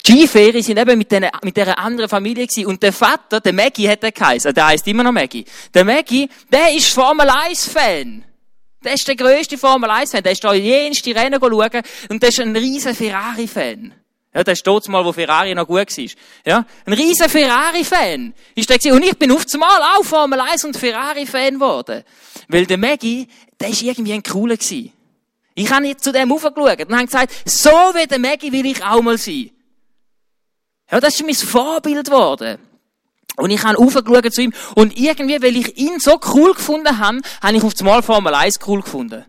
Die 0.05 0.11
Skiferien 0.11 0.63
sind 0.63 0.79
eben 0.79 0.97
mit, 0.97 1.11
den, 1.11 1.27
mit 1.43 1.55
dieser 1.55 1.77
anderen 1.77 2.09
Familie 2.09 2.47
gewesen. 2.47 2.65
Und 2.65 2.81
der 2.81 2.91
Vater, 2.91 3.39
der 3.39 3.53
Maggie 3.53 3.87
hat 3.87 4.03
er 4.03 4.11
geheißen. 4.11 4.53
Der 4.53 4.67
heißt 4.67 4.87
immer 4.87 5.03
noch 5.03 5.11
Maggie. 5.11 5.45
Der 5.73 5.85
Maggie, 5.85 6.27
der 6.51 6.73
ist 6.73 6.87
Formel 6.87 7.29
1 7.29 7.67
Fan. 7.67 8.25
Der 8.83 8.93
ist 8.93 9.07
der 9.07 9.15
grösste 9.15 9.59
Formel 9.59 9.91
1 9.91 10.11
Fan. 10.11 10.23
Der 10.23 10.31
ist 10.31 10.43
da 10.43 10.53
jenste 10.53 11.13
Rennen 11.13 11.39
schauen. 11.39 11.81
Und 12.09 12.23
der 12.23 12.29
ist 12.29 12.39
ein 12.39 12.55
riesen 12.55 12.95
Ferrari 12.95 13.47
Fan. 13.47 13.93
Ja, 14.33 14.43
der 14.43 14.53
ist 14.53 14.65
mal, 14.87 15.03
wo 15.03 15.11
Ferrari 15.11 15.53
noch 15.53 15.67
gut 15.67 15.97
war. 15.97 16.05
Ja, 16.45 16.65
ein 16.85 16.93
riesen 16.93 17.27
Ferrari-Fan 17.27 18.33
ist 18.55 18.69
der. 18.69 18.93
Und 18.93 19.03
ich 19.03 19.17
bin 19.17 19.31
auf 19.31 19.45
einmal 19.53 19.81
auch 19.97 20.05
Formel 20.05 20.39
1 20.39 20.63
und 20.63 20.77
Ferrari-Fan 20.77 21.55
geworden. 21.55 22.03
Weil 22.47 22.65
der 22.65 22.77
Maggie, 22.77 23.27
der 23.59 23.69
ist 23.69 23.81
irgendwie 23.81 24.13
ein 24.13 24.23
cooler 24.23 24.55
gewesen. 24.55 24.93
Ich 25.53 25.69
habe 25.69 25.85
jetzt 25.85 26.05
zu 26.05 26.13
dem 26.13 26.31
aufgeschaut 26.31 26.87
und 26.87 26.95
habe 26.95 27.05
gesagt, 27.05 27.33
so 27.45 27.69
wie 27.69 28.07
der 28.07 28.19
Maggie 28.19 28.53
will 28.53 28.65
ich 28.65 28.81
auch 28.83 29.01
mal 29.01 29.17
sein. 29.17 29.51
Ja, 30.89 31.01
das 31.01 31.15
ist 31.15 31.25
mein 31.25 31.35
Vorbild 31.35 32.05
geworden. 32.05 32.57
Und 33.35 33.49
ich 33.49 33.63
habe 33.63 33.77
aufgeschaut 33.77 34.33
zu 34.33 34.41
ihm. 34.43 34.53
Und 34.75 34.97
irgendwie, 34.97 35.41
weil 35.41 35.57
ich 35.57 35.77
ihn 35.77 35.99
so 35.99 36.19
cool 36.33 36.53
gefunden 36.53 36.99
habe, 36.99 37.21
habe 37.41 37.57
ich 37.57 37.63
auf 37.63 37.73
einmal 37.79 38.01
Formel 38.01 38.33
1 38.33 38.59
cool 38.65 38.81
gefunden. 38.81 39.25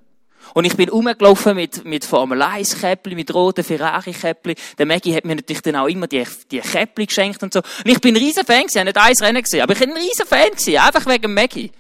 Und 0.55 0.65
ich 0.65 0.77
bin 0.77 0.89
rumgelaufen 0.89 1.57
mit, 1.57 1.85
mit 1.85 2.05
Formel 2.05 2.43
1 2.43 2.81
Käppli, 2.81 3.15
mit 3.15 3.33
roten 3.33 3.65
Ferrari 3.65 4.13
Käppli. 4.13 4.55
Der 4.77 4.87
Maggie 4.87 5.15
hat 5.15 5.25
mir 5.25 5.37
natürlich 5.37 5.63
dann 5.63 5.77
auch 5.77 5.87
immer 5.87 6.07
die, 6.07 6.25
die 6.51 6.61
Käppli 6.61 7.07
geschenkt 7.07 7.43
und 7.43 7.53
so. 7.53 7.61
Und 7.61 7.91
ich 7.91 8.01
bin 8.01 8.15
ein 8.15 8.23
riesen 8.23 8.45
Fan 8.45 8.67
gewesen, 8.67 8.73
ich 8.73 8.79
habe 8.79 8.87
nicht 8.87 8.99
eins 8.99 9.23
Rennen 9.23 9.43
gesehen, 9.43 9.63
aber 9.63 9.73
ich 9.73 9.79
bin 9.79 9.91
ein 9.91 9.97
riesen 9.97 10.27
Fan 10.27 10.51
gewesen, 10.51 10.77
einfach 10.79 11.07
wegen 11.07 11.33
Maggie. 11.33 11.71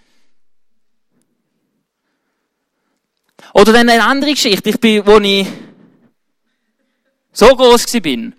Oder 3.54 3.72
dann 3.72 3.90
eine 3.90 4.02
andere 4.02 4.30
Geschichte, 4.30 4.70
ich 4.70 4.80
bin, 4.80 5.06
wo 5.06 5.18
ich 5.18 5.46
so 7.32 7.54
groß 7.54 7.84
gewesen 7.84 8.02
bin. 8.02 8.34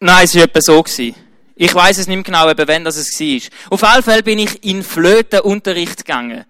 Nein, 0.00 0.24
es 0.24 0.34
war 0.34 0.44
etwa 0.44 0.60
so 0.60 0.82
gewesen. 0.82 1.14
Ich 1.54 1.74
weiß 1.74 1.98
es 1.98 2.06
nicht 2.06 2.16
mehr 2.16 2.24
genau, 2.24 2.50
eben, 2.50 2.66
wann 2.66 2.84
das 2.84 2.96
es 2.96 3.20
war. 3.20 3.70
Auf 3.70 3.82
jeden 3.82 4.02
Fall 4.02 4.22
bin 4.22 4.38
ich 4.38 4.64
in 4.64 4.82
Flötenunterricht 4.82 5.98
gegangen. 5.98 6.44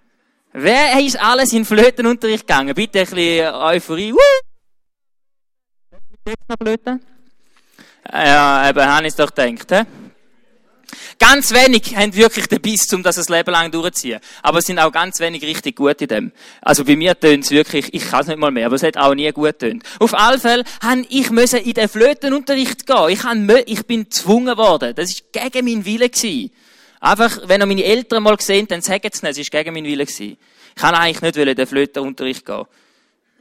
Wer 0.53 1.01
ist 1.01 1.19
alles 1.19 1.53
in 1.53 1.65
Flötenunterricht 1.65 2.47
gegangen? 2.47 2.75
Bitte 2.75 3.01
ein 3.01 3.07
bisschen 3.07 3.55
Euphorie. 3.55 4.13
Woo! 4.13 4.19
Jetzt 6.27 6.49
noch 6.49 6.57
Flöten? 6.61 7.01
Ja, 8.13 8.69
eben, 8.69 8.85
habe 8.85 9.07
ich 9.07 9.09
es 9.09 9.17
doch 9.17 9.33
gedacht. 9.35 9.71
He? 9.71 9.83
Ganz 11.19 11.53
wenig 11.53 11.97
haben 11.97 12.15
wirklich 12.15 12.49
den 12.49 12.61
Biss, 12.61 12.93
um 12.93 13.03
das 13.03 13.17
ein 13.17 13.35
Leben 13.35 13.51
lang 13.51 13.71
durchzuziehen. 13.71 14.21
Aber 14.43 14.59
es 14.59 14.67
sind 14.67 14.79
auch 14.79 14.93
ganz 14.93 15.21
wenig 15.21 15.43
richtig 15.43 15.77
gut 15.77 16.03
in 16.03 16.09
dem. 16.09 16.33
Also 16.61 16.85
bei 16.85 16.97
mir 16.97 17.19
tönt 17.19 17.45
es 17.45 17.51
wirklich, 17.51 17.95
ich 17.95 18.11
kann 18.11 18.21
es 18.21 18.27
nicht 18.27 18.39
mal 18.39 18.51
mehr, 18.51 18.67
aber 18.67 18.77
es 18.77 18.83
hat 18.83 18.99
auch 18.99 19.15
nie 19.15 19.31
gut 19.33 19.59
tönt. 19.59 19.85
Auf 20.01 20.13
alle 20.13 20.39
Fälle 20.39 20.65
han 20.83 21.07
ich 21.09 21.31
müssen 21.31 21.61
in 21.61 21.73
den 21.73 21.89
Flötenunterricht 21.89 22.87
gehen. 22.87 23.09
Ich, 23.09 23.25
han, 23.25 23.51
ich 23.67 23.87
bin 23.87 24.05
gezwungen 24.05 24.59
worden. 24.59 24.95
Das 24.95 25.11
ist 25.11 25.33
gegen 25.33 25.65
meinen 25.65 25.85
Willen 25.87 26.11
gewesen. 26.11 26.51
Einfach, 27.03 27.37
wenn 27.47 27.61
ihr 27.61 27.67
meine 27.67 27.83
Eltern 27.83 28.23
mal 28.23 28.37
gesehen 28.37 28.69
dann 28.69 28.81
sagen 28.81 29.11
sie 29.13 29.27
nicht, 29.27 29.39
es 29.39 29.53
war 29.53 29.65
gegen 29.65 29.75
meinen 29.75 29.87
Willen. 29.87 30.07
Ich 30.09 30.37
kann 30.77 30.95
eigentlich 30.95 31.21
nicht 31.21 31.37
in 31.37 31.57
den 31.57 31.67
Flötenunterricht 31.67 32.47
gehen. 32.47 32.65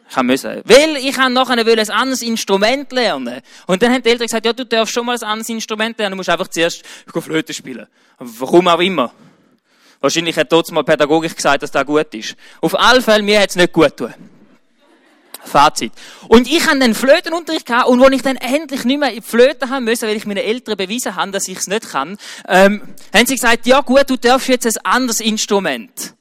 Ich 0.10 0.24
müssen. 0.24 0.64
Weil 0.66 0.98
ich 0.98 1.16
nachher 1.16 1.54
ein 1.54 1.90
anderes 1.92 2.24
Instrument 2.24 2.92
lernen. 2.92 3.40
Und 3.68 3.84
dann 3.84 3.94
haben 3.94 4.02
die 4.02 4.10
Eltern 4.10 4.26
gesagt, 4.26 4.48
ja, 4.48 4.52
du 4.52 4.66
darfst 4.66 4.96
schon 4.96 5.06
mal 5.06 5.16
ein 5.16 5.24
anderes 5.24 5.50
Instrument 5.50 5.96
lernen, 6.00 6.14
du 6.14 6.18
musst 6.18 6.30
einfach 6.30 6.48
zuerst 6.48 6.84
Flöte 7.06 7.54
spielen. 7.54 7.86
Warum 8.18 8.68
auch 8.68 8.80
immer. 8.80 9.14
Wahrscheinlich 10.00 10.36
hat 10.36 10.52
dort 10.52 10.72
mal 10.72 10.84
Pädagogik 10.84 11.36
gesagt, 11.36 11.62
dass 11.62 11.70
das 11.70 11.86
gut 11.86 12.12
ist. 12.16 12.36
Auf 12.62 12.78
alle 12.78 13.04
Fälle, 13.04 13.22
mir 13.22 13.42
hat 13.42 13.52
es 13.52 13.56
nicht 13.56 13.72
gut 13.72 13.96
getan. 13.96 14.16
Fazit. 15.44 15.92
Und 16.28 16.48
ich 16.48 16.66
hatte 16.68 16.80
den 16.80 16.96
Flötenunterricht 16.96 17.66
gehabt, 17.66 17.88
und 17.88 18.04
als 18.04 18.14
ich 18.14 18.22
dann 18.22 18.38
endlich 18.38 18.86
nicht 18.86 19.00
mehr 19.00 19.10
in 19.10 19.16
die 19.16 19.22
Flöte 19.22 19.70
haben 19.70 19.86
müssen, 19.86 20.08
weil 20.08 20.16
ich 20.16 20.26
meinen 20.26 20.38
Eltern 20.38 20.78
bewiesen 20.78 21.16
habe, 21.16 21.32
dass 21.32 21.48
ich 21.48 21.58
es 21.58 21.68
nicht 21.68 21.90
kann, 21.90 22.18
ähm, 22.48 22.82
haben 23.14 23.26
sie 23.26 23.36
gesagt, 23.36 23.66
ja 23.68 23.82
gut, 23.82 24.10
du 24.10 24.18
darfst 24.18 24.48
jetzt 24.48 24.66
ein 24.66 24.86
anderes 24.86 25.20
Instrument. 25.20 26.16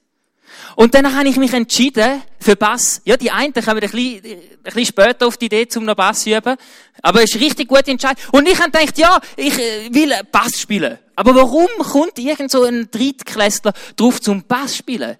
Und 0.76 0.94
dann 0.94 1.14
habe 1.14 1.28
ich 1.28 1.36
mich 1.36 1.52
entschieden 1.52 2.22
für 2.38 2.56
Bass. 2.56 3.02
Ja, 3.04 3.16
die 3.16 3.30
einen 3.30 3.52
kommen 3.52 3.68
ein 3.68 3.80
bisschen, 3.80 4.24
ein 4.24 4.62
bisschen 4.62 4.86
später 4.86 5.26
auf 5.26 5.36
die 5.36 5.46
Idee, 5.46 5.68
zum 5.68 5.84
noch 5.84 5.94
Bass 5.94 6.22
zu 6.22 6.30
üben. 6.30 6.56
Aber 7.02 7.22
es 7.22 7.34
ist 7.34 7.40
richtig 7.40 7.68
gute 7.68 7.90
Entscheidung. 7.90 8.22
Und 8.32 8.48
ich 8.48 8.58
habe 8.58 8.70
gedacht, 8.70 8.96
ja, 8.96 9.20
ich 9.36 9.58
äh, 9.58 9.92
will 9.92 10.14
Bass 10.30 10.58
spielen. 10.58 10.98
Aber 11.16 11.34
warum 11.34 11.68
kommt 11.78 12.18
irgend 12.18 12.50
so 12.50 12.64
ein 12.64 12.90
Drittklässler 12.90 13.72
drauf 13.96 14.20
zum 14.20 14.44
Bass 14.44 14.76
spielen? 14.76 15.18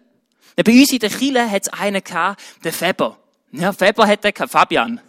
Bei 0.57 0.73
uns 0.73 0.93
in 0.93 0.99
der 0.99 1.11
Kille 1.11 1.51
hat 1.51 1.63
es 1.63 1.69
einen 1.69 2.03
gehabt, 2.03 2.41
der 2.65 2.73
Feber. 2.73 3.19
Ja, 3.53 3.73
Feber 3.73 4.07
den 4.07 4.33
gehabt, 4.33 4.53
Fabian. 4.53 5.01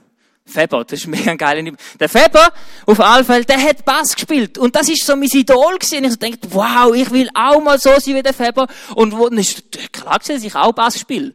Feber, 0.46 0.84
das 0.84 1.00
ist 1.00 1.08
mega 1.08 1.36
geil. 1.36 1.74
Der 2.00 2.10
Feber, 2.10 2.52
auf 2.86 3.00
alle 3.00 3.24
Fälle, 3.24 3.46
der 3.46 3.62
hat 3.62 3.86
Bass 3.86 4.16
gespielt. 4.16 4.58
Und 4.58 4.76
das 4.76 4.90
ist 4.90 5.06
so 5.06 5.16
mein 5.16 5.30
Idol 5.32 5.78
gewesen. 5.78 6.04
Ich 6.04 6.12
so 6.12 6.18
dachte, 6.18 6.48
wow, 6.50 6.94
ich 6.96 7.12
will 7.12 7.30
auch 7.34 7.62
mal 7.62 7.80
so 7.80 7.92
sein 8.00 8.16
wie 8.16 8.24
der 8.24 8.34
Feber. 8.34 8.68
Und 8.96 9.18
wo, 9.18 9.30
dann 9.30 9.38
ist 9.38 9.64
klar 9.92 10.20
gewesen, 10.20 10.36
dass 10.36 10.44
ich 10.44 10.56
auch 10.56 10.74
Bass 10.74 11.00
spiele. 11.00 11.34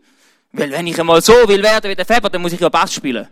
Weil 0.52 0.70
wenn 0.70 0.86
ich 0.86 0.98
einmal 0.98 1.22
so 1.22 1.32
will 1.46 1.62
werden 1.62 1.90
wie 1.90 1.94
der 1.94 2.06
Feber, 2.06 2.30
dann 2.30 2.42
muss 2.42 2.52
ich 2.52 2.60
ja 2.60 2.68
Bass 2.68 2.92
spielen. 2.92 3.28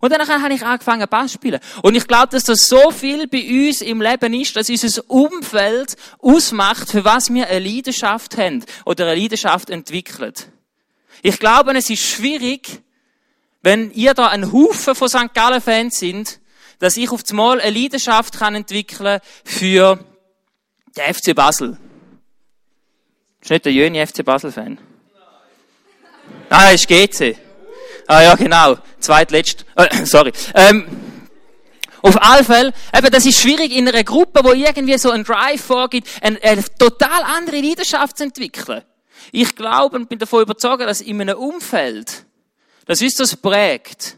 Und 0.00 0.12
dann 0.12 0.26
habe 0.28 0.54
ich 0.54 0.62
angefangen, 0.62 1.06
Bass 1.08 1.32
zu 1.32 1.38
spielen. 1.38 1.60
Und 1.82 1.94
ich 1.94 2.06
glaube, 2.06 2.28
dass 2.28 2.44
das 2.44 2.68
so 2.68 2.90
viel 2.90 3.26
bei 3.26 3.68
uns 3.68 3.80
im 3.80 4.00
Leben 4.02 4.34
ist, 4.34 4.54
dass 4.54 4.68
unser 4.68 5.02
Umfeld 5.08 5.96
ausmacht, 6.20 6.90
für 6.90 7.04
was 7.04 7.32
wir 7.32 7.48
eine 7.48 7.66
Leidenschaft 7.66 8.36
haben 8.36 8.64
oder 8.84 9.06
eine 9.06 9.20
Leidenschaft 9.20 9.70
entwickelt. 9.70 10.48
Ich 11.22 11.38
glaube, 11.38 11.76
es 11.76 11.88
ist 11.88 12.02
schwierig, 12.02 12.82
wenn 13.66 13.90
ihr 13.90 14.14
da 14.14 14.28
ein 14.28 14.52
Haufen 14.52 14.94
von 14.94 15.08
St. 15.08 15.34
Gallen-Fans 15.34 15.98
sind, 15.98 16.38
dass 16.78 16.96
ich 16.96 17.10
auf 17.10 17.22
einmal 17.28 17.60
eine 17.60 17.76
Leidenschaft 17.76 18.38
kann 18.38 18.54
entwickeln 18.54 19.18
für 19.44 19.98
den 20.96 21.12
FC 21.12 21.34
Basel. 21.34 21.76
Ist 23.40 23.50
nicht 23.50 23.64
der 23.64 23.72
Jöni 23.72 24.06
FC 24.06 24.24
Basel-Fan? 24.24 24.78
Ah, 26.48 26.70
ist 26.70 26.86
GC. 26.86 27.36
Ah 28.06 28.22
ja, 28.22 28.36
genau. 28.36 28.76
Zweitletzt. 29.00 29.66
Äh, 29.74 30.04
sorry. 30.06 30.32
Ähm, 30.54 30.86
auf 32.02 32.22
alle 32.22 32.44
Fälle, 32.44 32.72
eben, 32.96 33.10
das 33.10 33.26
ist 33.26 33.40
schwierig 33.40 33.72
in 33.72 33.88
einer 33.88 34.04
Gruppe, 34.04 34.44
wo 34.44 34.52
irgendwie 34.52 34.96
so 34.96 35.10
ein 35.10 35.24
Drive 35.24 35.60
vorgibt, 35.60 36.08
eine, 36.22 36.40
eine 36.40 36.62
total 36.78 37.24
andere 37.24 37.60
Leidenschaft 37.60 38.18
zu 38.18 38.22
entwickeln. 38.22 38.84
Ich 39.32 39.56
glaube 39.56 39.96
und 39.96 40.08
bin 40.08 40.20
davon 40.20 40.42
überzeugt, 40.42 40.82
dass 40.82 41.00
in 41.00 41.20
einem 41.20 41.36
Umfeld, 41.36 42.25
dass 42.86 43.02
uns 43.02 43.16
das 43.16 43.36
prägt. 43.36 44.16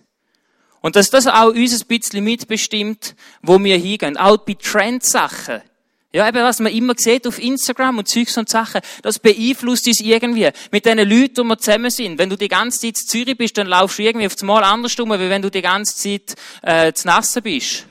Und 0.81 0.95
dass 0.95 1.11
das 1.11 1.27
auch 1.27 1.49
uns 1.49 1.81
ein 1.81 1.87
bisschen 1.89 2.23
mitbestimmt, 2.23 3.17
wo 3.43 3.59
wir 3.59 3.77
hingehen. 3.77 4.17
Auch 4.17 4.39
bei 4.39 4.55
Trendsachen. 4.55 5.63
Ja, 6.11 6.27
eben, 6.27 6.39
was 6.39 6.61
man 6.61 6.73
immer 6.73 6.95
sieht 6.97 7.27
auf 7.27 7.39
Instagram 7.39 7.99
und 7.99 8.09
Zeugs 8.09 8.39
und 8.39 8.49
Sachen, 8.49 8.81
das 9.03 9.19
beeinflusst 9.19 9.87
uns 9.87 10.01
irgendwie. 10.01 10.49
Mit 10.71 10.87
den 10.87 10.99
Leuten, 10.99 11.35
die 11.35 11.43
wir 11.43 11.59
zusammen 11.59 11.91
sind. 11.91 12.19
Wenn 12.19 12.31
du 12.31 12.37
die 12.37 12.49
ganze 12.49 12.81
Zeit 12.81 12.99
in 13.01 13.07
Zürich 13.09 13.37
bist, 13.37 13.59
dann 13.59 13.67
laufst 13.67 13.99
du 13.99 14.05
irgendwie 14.05 14.27
auf 14.27 14.35
das 14.35 14.43
Mal 14.43 14.65
anders 14.65 14.99
rum, 14.99 15.11
wie 15.11 15.29
wenn 15.29 15.43
du 15.43 15.51
die 15.51 15.61
ganze 15.61 15.97
Zeit, 15.97 16.35
äh, 16.63 16.93
zu 16.95 17.07
Nassen 17.07 17.43
bist. 17.43 17.85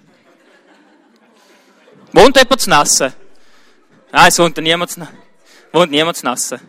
Wohnt 2.14 2.38
jemand 2.38 2.62
zu 2.62 2.70
Nassen? 2.70 3.14
Nein, 4.12 4.28
es 4.30 4.40
wohnt 4.40 4.58
niemand 4.58 4.90
zu, 4.90 5.08
wohnt 5.72 5.92
niemand 5.92 6.18
zu 6.18 6.26
Nassen. 6.26 6.60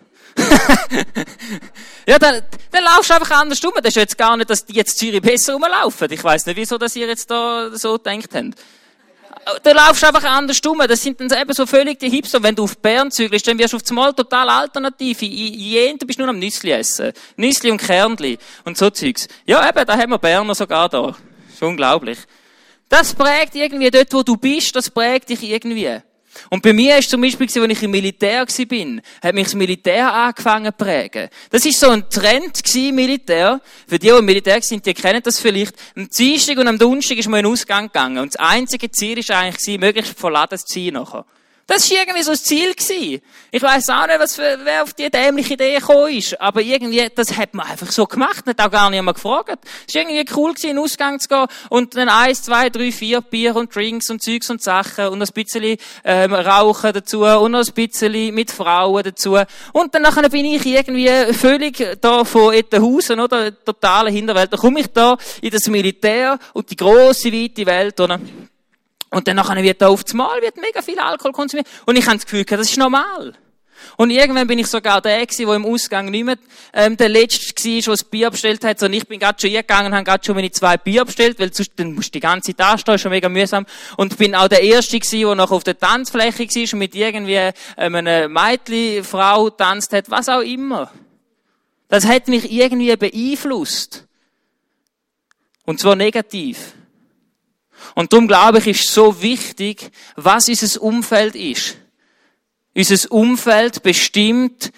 Ja, 2.07 2.19
dann, 2.19 2.43
dann 2.71 2.85
laufst 2.85 3.11
du 3.11 3.15
einfach 3.15 3.31
anders 3.31 3.65
rum. 3.65 3.73
Das 3.77 3.89
ist 3.89 3.97
jetzt 3.97 4.19
gar 4.19 4.37
nicht, 4.37 4.51
dass 4.51 4.65
die 4.65 4.75
jetzt 4.75 4.99
Zürich 4.99 5.23
besser 5.23 5.55
rumlaufen. 5.55 6.11
Ich 6.11 6.23
weiß 6.23 6.47
nicht, 6.47 6.57
wieso, 6.57 6.79
dass 6.79 6.97
ihr 6.97 7.07
jetzt 7.07 7.31
da 7.31 7.71
so 7.73 7.99
gedacht 7.99 8.35
habt. 8.35 8.55
Da 9.63 9.73
laufst 9.73 10.03
du 10.03 10.07
einfach 10.09 10.25
anders 10.25 10.61
rum. 10.67 10.83
Das 10.87 11.03
sind 11.03 11.21
dann 11.21 11.31
eben 11.31 11.53
so 11.53 11.65
völlig 11.67 11.99
die 11.99 12.11
Hipster. 12.11 12.43
Wenn 12.43 12.55
du 12.55 12.65
auf 12.65 12.77
Bern 12.79 13.11
zügelst, 13.11 13.47
dann 13.47 13.59
wirst 13.59 13.73
du 13.73 13.79
auf 13.79 13.83
einmal 13.89 14.13
total 14.13 14.49
alternativ. 14.49 15.23
Jeden, 15.23 15.99
du 15.99 16.07
bist 16.07 16.19
nur 16.19 16.29
am 16.29 16.39
Nüssli 16.39 16.73
essen. 16.73 17.13
Nüssli 17.37 17.71
und 17.71 17.79
Kernli 17.79 18.39
und 18.65 18.77
so 18.77 18.91
Zeugs. 18.91 19.27
Ja, 19.47 19.67
eben, 19.69 19.87
da 19.87 19.97
haben 19.97 20.11
wir 20.11 20.19
Berner 20.19 20.55
sogar 20.55 20.89
da. 20.89 21.17
Ist 21.51 21.63
unglaublich. 21.63 22.19
Das 22.89 23.15
prägt 23.15 23.55
irgendwie 23.55 23.91
dort, 23.91 24.13
wo 24.13 24.23
du 24.23 24.37
bist, 24.37 24.75
das 24.75 24.91
prägt 24.91 25.29
dich 25.29 25.43
irgendwie. 25.43 26.01
Und 26.51 26.63
bei 26.63 26.73
mir 26.73 26.99
ist 26.99 27.11
zum 27.11 27.21
Beispiel, 27.21 27.47
als 27.47 27.57
ich 27.57 27.83
im 27.83 27.91
Militär 27.91 28.47
war, 28.47 29.03
hat 29.23 29.35
mich 29.35 29.45
das 29.45 29.55
Militär 29.55 30.13
angefangen 30.13 30.73
zu 30.73 30.85
prägen. 30.85 31.29
Das 31.51 31.65
ist 31.65 31.81
so 31.81 31.91
ein 31.91 32.09
Trend 32.09 32.63
im 32.75 32.95
Militär. 32.95 33.61
Für 33.87 33.99
die, 33.99 34.09
die 34.09 34.13
im 34.13 34.25
Militär 34.25 34.61
sind, 34.63 34.85
die 34.85 34.95
kennen 34.95 35.23
das 35.23 35.41
vielleicht. 35.41 35.75
Am 35.97 36.09
Dienstag 36.09 36.59
und 36.59 36.69
am 36.69 36.79
Donnerstag 36.79 37.19
ist 37.19 37.29
man 37.29 37.41
in 37.41 37.47
den 37.47 37.53
Ausgang 37.53 37.87
gegangen. 37.87 38.19
Und 38.19 38.35
das 38.35 38.41
einzige 38.41 38.91
Ziel 38.91 39.19
war 39.29 39.39
eigentlich, 39.39 39.79
möglichst 39.79 40.19
verladen 40.19 40.59
zu 40.59 40.65
ziehen 40.65 40.95
nachher. 40.95 41.25
Das 41.69 41.91
war 41.91 41.99
irgendwie 41.99 42.23
so 42.23 42.31
das 42.31 42.43
Ziel. 42.43 42.73
Gewesen. 42.73 43.21
Ich 43.51 43.63
weiss 43.63 43.91
auch 43.91 44.07
nicht, 44.07 44.19
was 44.19 44.37
für, 44.37 44.59
wer 44.65 44.83
auf 44.83 44.95
die 44.95 45.11
dämliche 45.11 45.53
Idee 45.53 45.75
gekommen 45.75 46.17
ist. 46.17 46.41
Aber 46.41 46.63
irgendwie, 46.63 47.07
das 47.15 47.37
hat 47.37 47.53
man 47.53 47.67
einfach 47.67 47.93
so 47.93 48.07
gemacht. 48.07 48.47
Nicht 48.47 48.59
auch 48.59 48.71
gar 48.71 48.89
niemand 48.89 49.17
gefragt. 49.17 49.59
Es 49.87 49.95
war 49.95 50.03
irgendwie 50.03 50.35
cool 50.35 50.55
gewesen, 50.55 50.71
in 50.71 50.77
den 50.77 50.83
Ausgang 50.83 51.21
zu 51.21 51.29
gehen 51.29 51.47
und 51.69 51.95
dann 51.95 52.09
eins, 52.09 52.43
zwei, 52.43 52.71
drei, 52.71 52.91
vier 52.91 53.21
Bier 53.21 53.55
und 53.55 53.75
Drinks 53.75 54.09
und 54.09 54.23
Zeugs 54.23 54.49
und 54.49 54.63
Sachen 54.63 55.09
und 55.09 55.21
ein 55.21 55.29
bisschen, 55.35 55.77
ähm, 56.05 56.33
Rauchen 56.33 56.93
dazu 56.95 57.25
und 57.25 57.53
noch 57.53 57.67
ein 57.67 57.75
bisschen 57.75 58.35
mit 58.35 58.51
Frauen 58.51 59.03
dazu. 59.03 59.37
Und 59.75 59.95
dann 59.95 60.03
nachher 60.03 60.27
bin 60.31 60.47
ich 60.47 60.65
irgendwie 60.65 61.35
völlig 61.35 61.99
da 62.01 62.25
von 62.25 62.55
Ettenhausen, 62.55 63.21
oder? 63.21 63.53
Totale 63.63 64.11
Hinterwelt. 64.11 64.55
Dann 64.55 64.61
komme 64.61 64.81
ich 64.81 64.87
da 64.87 65.19
in 65.43 65.51
das 65.51 65.67
Militär 65.69 66.39
und 66.55 66.71
die 66.71 66.77
grosse, 66.77 67.31
weite 67.31 67.67
Welt, 67.67 68.01
oder? 68.01 68.19
Und 69.11 69.27
dann 69.27 69.37
nachher 69.37 69.63
wird 69.63 69.81
da 69.81 69.89
auf 69.89 70.05
das 70.05 70.15
Mal 70.15 70.43
wird 70.43 70.57
mega 70.57 70.83
viel 70.83 70.99
Alkohol 70.99 71.33
konsumiert. 71.33 71.67
Und 71.87 71.97
ich 71.97 72.07
habe 72.07 72.17
das 72.17 72.27
Gefühl, 72.27 72.45
das 72.45 72.71
ist 72.71 72.77
normal. 72.77 73.35
Und 73.97 74.11
irgendwann 74.11 74.47
bin 74.47 74.59
ich 74.59 74.67
sogar 74.67 75.01
der 75.01 75.25
gewesen, 75.25 75.47
der 75.47 75.55
im 75.55 75.65
Ausgang 75.65 76.11
nicht 76.11 76.25
mehr, 76.25 76.37
ähm, 76.73 76.97
der 76.97 77.09
Letzte 77.09 77.65
war, 77.65 77.81
der 77.81 77.93
das 77.93 78.05
Bier 78.05 78.31
bestellt 78.31 78.65
hat. 78.65 78.83
Und 78.83 78.93
ich 78.93 79.07
bin 79.07 79.19
gerade 79.19 79.41
schon 79.41 79.51
eingegangen 79.51 79.87
und 79.87 79.95
habe 79.95 80.05
gerade 80.05 80.25
schon 80.25 80.35
meine 80.35 80.51
zwei 80.51 80.77
Bier 80.77 81.05
bestellt, 81.05 81.39
weil 81.39 81.53
sonst, 81.53 81.73
dann 81.77 81.95
musst 81.95 82.09
du 82.09 82.13
die 82.13 82.21
ganze 82.21 82.55
Zeit 82.55 82.67
anstehen, 82.67 82.95
ist 82.95 83.03
schon 83.03 83.11
mega 83.11 83.29
mühsam. 83.29 83.67
Und 83.97 84.19
bin 84.19 84.35
auch 84.35 84.49
der 84.49 84.63
Erste 84.63 84.99
gewesen, 84.99 85.21
der 85.21 85.35
noch 85.35 85.51
auf 85.51 85.65
der 85.65 85.79
Tanzfläche 85.79 86.45
war 86.45 86.73
und 86.73 86.79
mit 86.79 86.95
irgendwie 86.95 87.51
ähm, 87.77 87.95
einer 87.95 88.29
Mädchen, 88.29 89.05
Frau 89.05 89.51
tanzt 89.51 89.93
hat, 89.93 90.11
was 90.11 90.29
auch 90.29 90.41
immer. 90.41 90.91
Das 91.89 92.05
hat 92.05 92.29
mich 92.29 92.53
irgendwie 92.53 92.95
beeinflusst. 92.97 94.07
Und 95.65 95.81
zwar 95.81 95.97
negativ. 95.97 96.75
Und 97.99 98.13
darum 98.13 98.29
glaube 98.29 98.59
ich, 98.59 98.69
ist 98.69 98.95
so 98.95 99.23
wichtig, 99.23 99.91
was 100.15 100.49
unser 100.49 100.83
Umfeld 100.83 101.35
ist. 101.35 101.79
Unser 102.73 103.11
Umfeld 103.11 103.83
bestimmt 103.83 104.71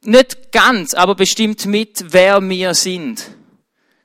nicht 0.00 0.50
ganz, 0.50 0.94
aber 0.94 1.14
bestimmt 1.14 1.66
mit, 1.66 2.06
wer 2.08 2.40
wir 2.40 2.72
sind. 2.72 3.22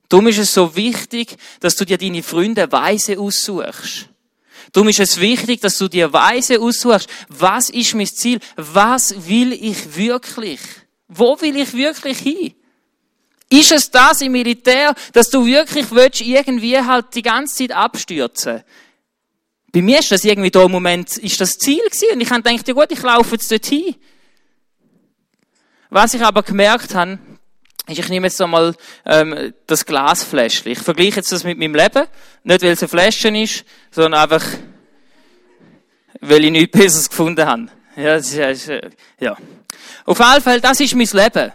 Darum 0.09 0.27
ist 0.27 0.39
es 0.39 0.53
so 0.53 0.75
wichtig, 0.75 1.37
dass 1.61 1.77
du 1.77 1.85
dir 1.85 1.97
deine 1.97 2.21
Freunde 2.21 2.69
weise 2.69 3.17
aussuchst. 3.17 4.09
Darum 4.73 4.89
ist 4.89 4.99
es 4.99 5.21
wichtig, 5.21 5.61
dass 5.61 5.77
du 5.77 5.87
dir 5.87 6.11
weise 6.11 6.59
aussuchst. 6.59 7.07
Was 7.29 7.69
ist 7.69 7.95
mein 7.95 8.07
Ziel? 8.07 8.39
Was 8.57 9.25
will 9.25 9.53
ich 9.53 9.95
wirklich? 9.95 10.59
Wo 11.07 11.39
will 11.39 11.55
ich 11.55 11.71
wirklich 11.71 12.17
hin? 12.17 12.53
Ist 13.49 13.71
es 13.71 13.91
das 13.91 14.21
im 14.21 14.31
Militär, 14.31 14.95
dass 15.11 15.29
du 15.29 15.45
wirklich 15.45 15.91
willst, 15.91 16.21
irgendwie 16.21 16.77
halt 16.77 17.13
die 17.13 17.21
ganze 17.21 17.55
Zeit 17.55 17.71
abstürzen? 17.71 18.63
Bei 19.71 19.81
mir 19.81 19.99
ist 19.99 20.11
das 20.11 20.23
irgendwie 20.23 20.51
da 20.51 20.63
im 20.63 20.71
Moment, 20.71 21.17
ist 21.17 21.41
das 21.41 21.57
Ziel 21.57 21.83
gewesen. 21.83 22.13
Und 22.13 22.21
ich 22.21 22.29
habe 22.29 22.43
gedacht, 22.43 22.67
ja 22.67 22.73
gut, 22.73 22.91
ich 22.91 23.01
laufe 23.01 23.31
jetzt 23.33 23.51
dorthin. 23.51 23.95
Was 25.89 26.13
ich 26.13 26.21
aber 26.21 26.43
gemerkt 26.43 26.93
habe, 26.93 27.17
ist, 27.87 27.99
ich 27.99 28.09
nehme 28.09 28.27
jetzt 28.27 28.39
einmal 28.39 28.75
ähm, 29.05 29.53
das 29.67 29.85
Glasfläschchen. 29.85 30.71
Ich 30.71 30.79
vergleiche 30.79 31.17
jetzt 31.17 31.31
das 31.31 31.43
mit 31.43 31.57
meinem 31.57 31.75
Leben. 31.75 32.05
Nicht, 32.43 32.61
weil 32.61 32.71
es 32.71 32.83
ein 32.83 32.87
Fläschchen 32.87 33.35
ist, 33.35 33.65
sondern 33.91 34.21
einfach, 34.21 34.45
weil 36.21 36.45
ich 36.45 36.51
nichts 36.51 36.71
Besseres 36.71 37.09
gefunden 37.09 37.45
habe. 37.45 37.67
Ja, 37.95 38.15
das 38.15 38.31
ist, 38.31 38.69
äh, 38.69 38.89
ja. 39.19 39.35
Auf 40.05 40.19
jeden 40.19 40.41
Fall, 40.41 40.61
das 40.61 40.79
ist 40.79 40.95
mein 40.95 41.07
Leben. 41.11 41.51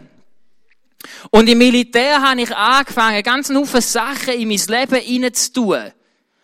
Und 1.30 1.48
im 1.48 1.58
Militär 1.58 2.22
habe 2.22 2.42
ich 2.42 2.54
angefangen, 2.54 3.22
ganz 3.22 3.50
Haufen 3.50 3.80
Sachen 3.80 4.34
in 4.34 4.48
mein 4.48 4.58
Leben 4.58 5.00
hineinzutun. 5.00 5.92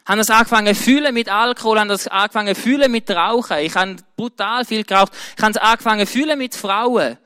Haben 0.06 0.18
das 0.18 0.30
angefangen 0.30 0.75
fühlen 0.75 1.14
mit 1.14 1.28
Alkohol, 1.28 1.80
haben 1.80 1.88
das 1.88 2.06
angefangen 2.08 2.54
fühlen 2.54 2.92
mit 2.92 3.11
Rauchen. 3.11 3.58
Ich 3.58 3.75
habe 3.75 3.96
brutal 4.16 4.64
viel 4.64 4.84
geraucht. 4.84 5.12
Ich 5.37 5.42
habe 5.42 5.52
es 5.52 5.56
angefangen 5.56 6.06
fühlen 6.06 6.38
mit 6.38 6.54
Frauen 6.54 7.16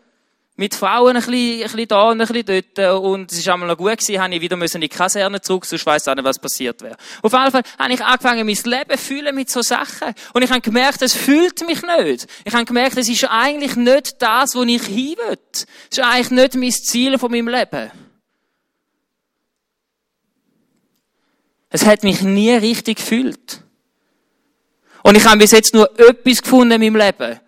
mit 0.58 0.74
Frauen 0.74 1.16
ein 1.16 1.22
bisschen, 1.22 1.62
ein 1.62 1.62
bisschen 1.62 1.88
da 1.88 2.10
und 2.10 2.20
ein 2.20 2.26
bisschen 2.26 2.64
dort. 2.74 3.02
Und 3.04 3.30
es 3.30 3.38
ist 3.38 3.48
einmal 3.48 3.68
noch 3.68 3.76
gut 3.76 3.96
gewesen, 3.96 4.20
habe 4.20 4.34
ich 4.34 4.40
wieder 4.40 4.60
in 4.60 4.80
die 4.80 4.88
Kaserne 4.88 5.40
zurück, 5.40 5.64
sonst 5.64 5.86
weiss 5.86 6.08
auch 6.08 6.16
nicht, 6.16 6.24
was 6.24 6.40
passiert 6.40 6.82
wäre. 6.82 6.96
Auf 7.22 7.32
jeden 7.32 7.50
Fall 7.52 7.62
habe 7.78 7.92
ich 7.92 8.04
angefangen, 8.04 8.44
mein 8.44 8.56
Leben 8.56 8.90
zu 8.90 8.98
fühlen 8.98 9.34
mit 9.36 9.48
so 9.50 9.62
Sachen. 9.62 10.12
Und 10.32 10.42
ich 10.42 10.50
habe 10.50 10.60
gemerkt, 10.60 11.00
es 11.00 11.14
fühlt 11.14 11.64
mich 11.64 11.80
nicht. 11.82 12.26
Ich 12.44 12.52
habe 12.52 12.64
gemerkt, 12.64 12.96
es 12.96 13.08
ist 13.08 13.24
eigentlich 13.30 13.76
nicht 13.76 14.20
das, 14.20 14.56
wo 14.56 14.64
ich 14.64 14.82
hin 14.82 15.14
will. 15.28 15.38
Es 15.54 15.98
ist 15.98 16.00
eigentlich 16.00 16.30
nicht 16.32 16.54
mein 16.56 16.72
Ziel 16.72 17.18
von 17.18 17.30
meinem 17.30 17.46
Leben. 17.46 17.92
Es 21.70 21.86
hat 21.86 22.02
mich 22.02 22.20
nie 22.22 22.50
richtig 22.50 22.96
gefühlt. 22.96 23.62
Und 25.04 25.16
ich 25.16 25.24
habe 25.24 25.38
bis 25.38 25.52
jetzt 25.52 25.72
nur 25.72 25.88
etwas 26.00 26.42
gefunden 26.42 26.82
in 26.82 26.92
meinem 26.92 27.06
Leben 27.06 27.40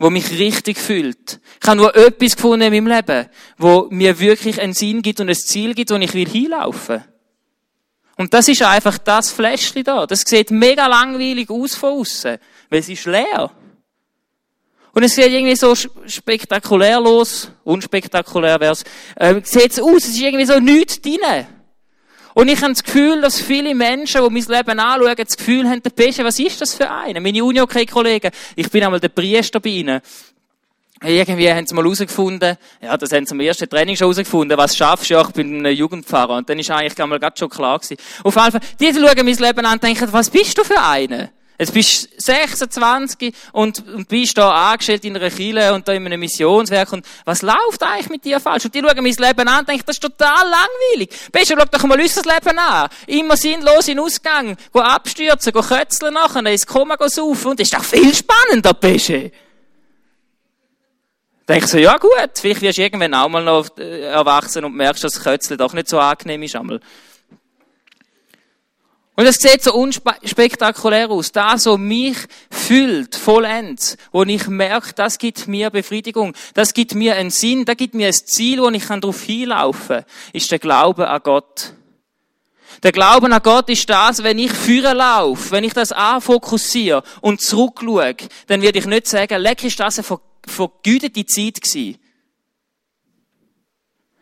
wo 0.00 0.08
mich 0.08 0.30
richtig 0.30 0.78
fühlt. 0.78 1.40
Ich 1.62 1.68
habe 1.68 1.76
nur 1.76 1.94
etwas 1.94 2.34
gefunden 2.34 2.72
in 2.72 2.84
meinem 2.84 2.96
Leben, 2.96 3.28
wo 3.58 3.86
mir 3.90 4.18
wirklich 4.18 4.58
einen 4.58 4.72
Sinn 4.72 5.02
gibt 5.02 5.20
und 5.20 5.28
ein 5.28 5.36
Ziel 5.36 5.74
gibt, 5.74 5.90
wo 5.90 5.96
ich 5.96 6.14
will 6.14 6.28
hinlaufen. 6.28 7.04
Und 8.16 8.32
das 8.32 8.48
ist 8.48 8.62
einfach 8.62 8.96
das 8.96 9.30
Fläschchen 9.30 9.84
da. 9.84 10.06
Das 10.06 10.22
sieht 10.22 10.50
mega 10.50 10.86
langweilig 10.86 11.50
aus 11.50 11.74
von 11.74 12.00
außen, 12.00 12.38
weil 12.70 12.80
es 12.80 12.88
ist 12.88 13.04
leer. 13.04 13.50
Und 14.92 15.02
es 15.02 15.14
sieht 15.14 15.26
irgendwie 15.26 15.54
so 15.54 15.74
spektakulär 15.74 16.98
los, 16.98 17.50
unspektakulär 17.62 18.58
wär's, 18.58 18.84
äh, 19.16 19.42
sieht's 19.44 19.78
aus, 19.78 20.04
es 20.04 20.14
ist 20.14 20.20
irgendwie 20.20 20.46
so 20.46 20.58
nichts 20.58 21.00
drin. 21.00 21.46
Und 22.34 22.48
ich 22.48 22.60
habe 22.62 22.72
das 22.72 22.82
Gefühl, 22.82 23.20
dass 23.20 23.40
viele 23.40 23.74
Menschen, 23.74 24.22
die 24.22 24.30
mein 24.30 24.56
Leben 24.56 24.80
anschauen, 24.80 25.14
das 25.16 25.36
Gefühl 25.36 25.68
haben, 25.68 25.82
der 25.82 25.90
Pesche, 25.90 26.24
was 26.24 26.38
ist 26.38 26.60
das 26.60 26.74
für 26.74 26.90
einer? 26.90 27.20
Meine 27.20 27.44
Uni-OK-Kollegen, 27.44 28.30
ich 28.56 28.70
bin 28.70 28.84
einmal 28.84 29.00
der 29.00 29.08
Priester 29.08 29.60
bei 29.60 29.70
ihnen. 29.70 30.00
Irgendwie 31.02 31.50
haben 31.50 31.66
sie 31.66 31.74
mal 31.74 31.82
herausgefunden, 31.82 32.58
ja, 32.82 32.96
das 32.96 33.10
haben 33.12 33.24
sie 33.24 33.34
im 33.34 33.40
ersten 33.40 33.68
Training 33.68 33.96
schon 33.96 34.06
herausgefunden, 34.06 34.58
was 34.58 34.76
schaffst 34.76 35.08
du? 35.08 35.14
Ja, 35.14 35.22
ich 35.22 35.32
bin 35.32 35.66
ein 35.66 35.74
Jugendpfarrer. 35.74 36.36
Und 36.36 36.48
dann 36.48 36.58
ist 36.58 36.70
eigentlich 36.70 37.00
einmal 37.02 37.18
gerade 37.18 37.38
schon 37.38 37.48
klar 37.48 37.78
gewesen. 37.78 37.96
Auf 38.22 38.36
jeden 38.36 38.52
Fall, 38.52 38.60
die 38.78 38.92
schauen 38.92 39.24
mein 39.24 39.36
Leben 39.36 39.66
an 39.66 39.72
und 39.72 39.82
denken, 39.82 40.08
was 40.12 40.28
bist 40.28 40.58
du 40.58 40.62
für 40.62 40.80
einer? 40.80 41.30
Jetzt 41.60 41.74
bist 41.74 42.04
du 42.04 42.22
26 42.22 43.34
und, 43.52 43.86
und 43.86 44.08
bist 44.08 44.38
da 44.38 44.70
angestellt 44.70 45.04
in 45.04 45.14
einer 45.14 45.28
Kirche 45.28 45.74
und 45.74 45.86
da 45.86 45.92
in 45.92 46.06
einem 46.06 46.18
Missionswerk 46.18 46.90
und 46.94 47.04
was 47.26 47.42
läuft 47.42 47.82
eigentlich 47.82 48.08
mit 48.08 48.24
dir 48.24 48.40
falsch? 48.40 48.64
Und 48.64 48.74
die 48.74 48.80
schauen 48.80 48.96
mein 48.96 49.12
Leben 49.12 49.46
an 49.46 49.58
und 49.58 49.68
denken, 49.68 49.82
das 49.84 49.96
ist 49.96 50.00
total 50.00 50.48
langweilig. 50.48 51.10
Besser 51.30 51.56
schau 51.58 51.66
doch 51.66 51.84
mal 51.84 52.00
unser 52.00 52.22
Leben 52.22 52.58
an. 52.58 52.88
Immer 53.06 53.36
sinnlos 53.36 53.88
in 53.88 54.00
Ausgang, 54.00 54.56
go 54.72 54.80
abstürzen, 54.80 55.52
go 55.52 55.60
kötzeln 55.60 56.14
nachher, 56.14 56.46
ins 56.46 56.66
Koma 56.66 56.96
go 56.96 57.08
saufen 57.08 57.50
und 57.50 57.60
das 57.60 57.68
ist 57.68 57.74
doch 57.74 57.84
viel 57.84 58.14
spannender, 58.14 58.72
Pesche. 58.72 59.30
Denke 61.46 61.66
so, 61.66 61.76
ja 61.76 61.98
gut, 61.98 62.30
vielleicht 62.40 62.62
wirst 62.62 62.78
du 62.78 62.82
irgendwann 62.82 63.12
auch 63.12 63.28
mal 63.28 63.44
noch 63.44 63.68
äh, 63.76 64.04
erwachsen 64.04 64.64
und 64.64 64.76
merkst, 64.76 65.04
dass 65.04 65.12
das 65.12 65.22
Kötzeln 65.22 65.58
doch 65.58 65.74
nicht 65.74 65.90
so 65.90 65.98
angenehm 65.98 66.42
ist 66.42 66.56
einmal. 66.56 66.80
Und 69.20 69.26
es 69.26 69.36
sieht 69.36 69.62
so 69.62 69.74
unspektakulär 69.74 71.10
aus. 71.10 71.30
Das, 71.30 71.66
was 71.66 71.78
mich 71.78 72.16
füllt, 72.50 73.14
vollends, 73.14 73.98
wo 74.12 74.22
ich 74.22 74.46
merke, 74.46 74.94
das 74.94 75.18
gibt 75.18 75.46
mir 75.46 75.68
Befriedigung, 75.68 76.34
das 76.54 76.72
gibt 76.72 76.94
mir 76.94 77.16
einen 77.16 77.28
Sinn, 77.28 77.66
das 77.66 77.76
gibt 77.76 77.92
mir 77.92 78.06
ein 78.06 78.14
Ziel, 78.14 78.62
wo 78.62 78.70
ich 78.70 78.86
darauf 78.86 79.22
hinlaufen 79.22 79.96
kann, 79.96 80.04
ist 80.32 80.50
der 80.50 80.58
Glaube 80.58 81.06
an 81.06 81.20
Gott. 81.22 81.74
Der 82.82 82.92
Glaube 82.92 83.30
an 83.30 83.42
Gott 83.42 83.68
ist 83.68 83.90
das, 83.90 84.22
wenn 84.22 84.38
ich 84.38 84.52
führen 84.52 84.96
laufe, 84.96 85.50
wenn 85.50 85.64
ich 85.64 85.74
das 85.74 85.92
anfokussiere 85.92 87.02
und 87.20 87.42
zurückschaue, 87.42 88.16
dann 88.46 88.62
werde 88.62 88.78
ich 88.78 88.86
nicht 88.86 89.06
sagen, 89.06 89.38
leck 89.42 89.62
ist 89.64 89.78
das 89.80 89.98
eine 89.98 90.18
vergütete 90.46 91.26
Zeit 91.26 91.60
gewesen. 91.60 91.98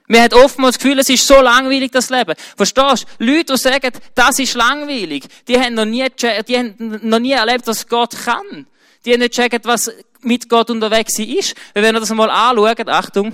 Man 0.09 0.23
hat 0.23 0.33
oftmals 0.33 0.77
das 0.77 0.83
Gefühl, 0.83 0.99
es 0.99 1.11
ist 1.11 1.27
so 1.27 1.41
langweilig, 1.41 1.93
das 1.93 2.09
Leben. 2.09 2.35
Verstehst 2.57 3.07
du? 3.19 3.25
Leute, 3.25 3.53
die 3.53 3.59
sagen, 3.59 3.93
das 4.15 4.39
ist 4.39 4.55
langweilig, 4.55 5.25
die 5.47 5.61
haben 5.61 5.75
noch 5.75 5.85
nie, 5.85 6.07
die 6.49 6.57
haben 6.57 6.75
noch 7.03 7.19
nie 7.19 7.33
erlebt, 7.33 7.67
was 7.67 7.87
Gott 7.87 8.17
kann. 8.25 8.67
Die 9.05 9.13
haben 9.13 9.21
nicht 9.21 9.37
gecheckt, 9.37 9.67
was 9.67 9.93
mit 10.23 10.49
Gott 10.49 10.71
unterwegs 10.71 11.19
ist. 11.19 11.55
Weil 11.75 11.83
wenn 11.83 11.95
wir 11.95 12.01
das 12.01 12.11
mal 12.11 12.31
anschauen, 12.31 12.89
Achtung. 12.89 13.33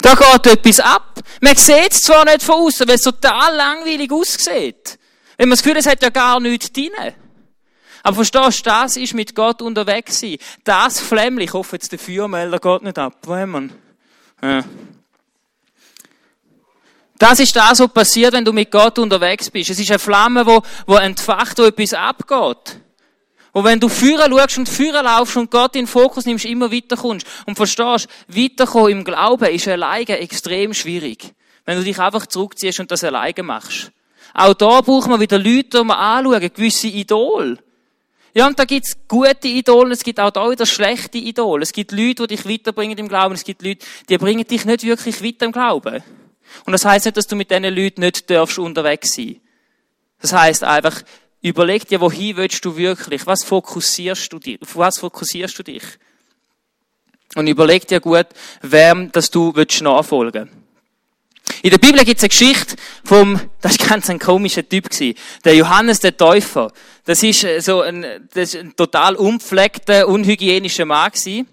Da 0.00 0.14
geht 0.14 0.46
etwas 0.46 0.80
ab. 0.80 1.20
Man 1.40 1.56
sieht 1.56 1.92
es 1.92 2.02
zwar 2.02 2.24
nicht 2.24 2.42
von 2.42 2.66
außen, 2.66 2.86
weil 2.88 2.96
es 2.96 3.02
total 3.02 3.56
langweilig 3.56 4.10
aussieht. 4.10 4.98
Wenn 5.36 5.48
man 5.48 5.56
das 5.56 5.62
Gefühl 5.62 5.76
hat, 5.76 5.86
es 5.86 5.90
hat 5.90 6.02
ja 6.02 6.10
gar 6.10 6.40
nichts 6.40 6.72
drin. 6.72 6.92
Aber 8.02 8.16
verstehst 8.16 8.66
du, 8.66 8.70
das 8.70 8.96
ist 8.96 9.14
mit 9.14 9.34
Gott 9.34 9.62
unterwegs 9.62 10.20
sein. 10.20 10.36
Das 10.62 11.00
Flämmchen, 11.00 11.40
ich 11.40 11.52
hoffe 11.52 11.76
jetzt 11.76 11.90
der 11.90 11.98
Feuermelder 11.98 12.58
geht 12.58 12.82
nicht 12.82 12.98
ab. 12.98 13.16
Wo 13.22 13.34
haben 13.34 13.70
wir 14.42 14.50
ja. 14.50 14.64
Das 17.16 17.38
ist 17.40 17.54
das, 17.54 17.78
was 17.80 17.88
passiert, 17.88 18.34
wenn 18.34 18.44
du 18.44 18.52
mit 18.52 18.70
Gott 18.70 18.98
unterwegs 18.98 19.48
bist. 19.48 19.70
Es 19.70 19.78
ist 19.78 19.90
eine 19.90 19.98
Flamme, 19.98 20.44
wo, 20.44 20.62
wo 20.86 20.96
entfacht, 20.96 21.58
wo 21.58 21.64
etwas 21.64 21.94
abgeht. 21.94 22.80
Und 23.52 23.64
wenn 23.64 23.78
du 23.78 23.88
führen 23.88 24.36
schaust 24.36 24.58
und 24.58 24.68
führen 24.68 25.04
laufst 25.04 25.36
und 25.36 25.50
Gott 25.50 25.76
in 25.76 25.82
den 25.82 25.86
Fokus 25.86 26.26
nimmst, 26.26 26.44
immer 26.44 26.72
weiter 26.72 26.96
kommst 26.96 27.26
und 27.46 27.54
verstehst, 27.54 28.08
weiterkommen 28.26 28.90
im 28.90 29.04
Glauben 29.04 29.48
ist 29.48 29.68
alleine 29.68 30.18
extrem 30.18 30.74
schwierig. 30.74 31.32
Wenn 31.64 31.78
du 31.78 31.84
dich 31.84 31.98
einfach 31.98 32.26
zurückziehst 32.26 32.80
und 32.80 32.90
das 32.90 33.04
alleine 33.04 33.42
machst. 33.44 33.92
Auch 34.34 34.54
da 34.54 34.80
braucht 34.80 35.08
man 35.08 35.20
wieder 35.20 35.38
Leute, 35.38 35.78
die 35.78 35.84
man 35.84 35.96
anschauen, 35.96 36.40
gewisse 36.52 36.88
Idole. 36.88 37.58
Ja, 38.34 38.48
und 38.48 38.58
da 38.58 38.64
gibt's 38.64 38.96
gute 39.06 39.46
Idole, 39.46 39.92
es 39.92 40.02
gibt 40.02 40.18
auch 40.18 40.32
da 40.32 40.50
wieder 40.50 40.66
schlechte 40.66 41.18
Idole. 41.18 41.62
Es 41.62 41.72
gibt 41.72 41.92
Leute, 41.92 42.26
die 42.26 42.34
dich 42.34 42.44
weiterbringen 42.44 42.98
im 42.98 43.06
Glauben, 43.06 43.34
es 43.34 43.44
gibt 43.44 43.62
Leute, 43.62 43.86
die 44.08 44.18
bringen 44.18 44.44
dich 44.44 44.64
nicht 44.64 44.82
wirklich 44.82 45.22
weiter 45.22 45.46
im 45.46 45.52
Glauben. 45.52 46.02
Und 46.66 46.72
das 46.72 46.84
heißt 46.84 47.04
nicht, 47.04 47.16
dass 47.16 47.28
du 47.28 47.36
mit 47.36 47.50
diesen 47.52 47.72
Leuten 47.72 48.00
nicht 48.00 48.28
darfst 48.28 48.58
unterwegs 48.58 49.14
sein. 49.14 49.40
Das 50.20 50.32
heißt 50.32 50.64
einfach, 50.64 51.02
überleg 51.40 51.86
dir, 51.86 52.00
wohin 52.00 52.36
willst 52.36 52.64
du 52.64 52.76
wirklich? 52.76 53.24
Was 53.26 53.44
fokussierst 53.44 54.32
du 54.32 54.40
dich? 54.40 54.60
Auf 54.60 54.76
was 54.76 54.98
fokussierst 54.98 55.56
du 55.56 55.62
dich? 55.62 55.84
Und 57.36 57.46
überleg 57.46 57.86
dir 57.86 58.00
gut, 58.00 58.26
wem, 58.62 59.12
dass 59.12 59.30
du 59.30 59.54
willst 59.54 59.80
nachfolgen 59.80 60.50
willst. 60.50 60.63
In 61.62 61.70
der 61.70 61.78
Bibel 61.78 62.04
gibt 62.04 62.18
es 62.18 62.22
eine 62.22 62.28
Geschichte 62.28 62.76
vom, 63.04 63.40
das 63.60 63.78
war 63.78 63.88
ganz 63.88 64.08
ein 64.10 64.18
komischer 64.18 64.66
Typ 64.66 64.90
gewesen, 64.90 65.14
der 65.44 65.54
Johannes 65.54 66.00
der 66.00 66.16
Täufer. 66.16 66.72
Das 67.04 67.22
ist 67.22 67.44
äh, 67.44 67.60
so 67.60 67.82
ein, 67.82 68.28
das 68.32 68.54
ist 68.54 68.56
ein 68.56 68.76
total 68.76 69.16
unpflegter, 69.16 70.08
unhygienischer 70.08 70.84
Mann 70.84 71.10
gewesen. 71.10 71.46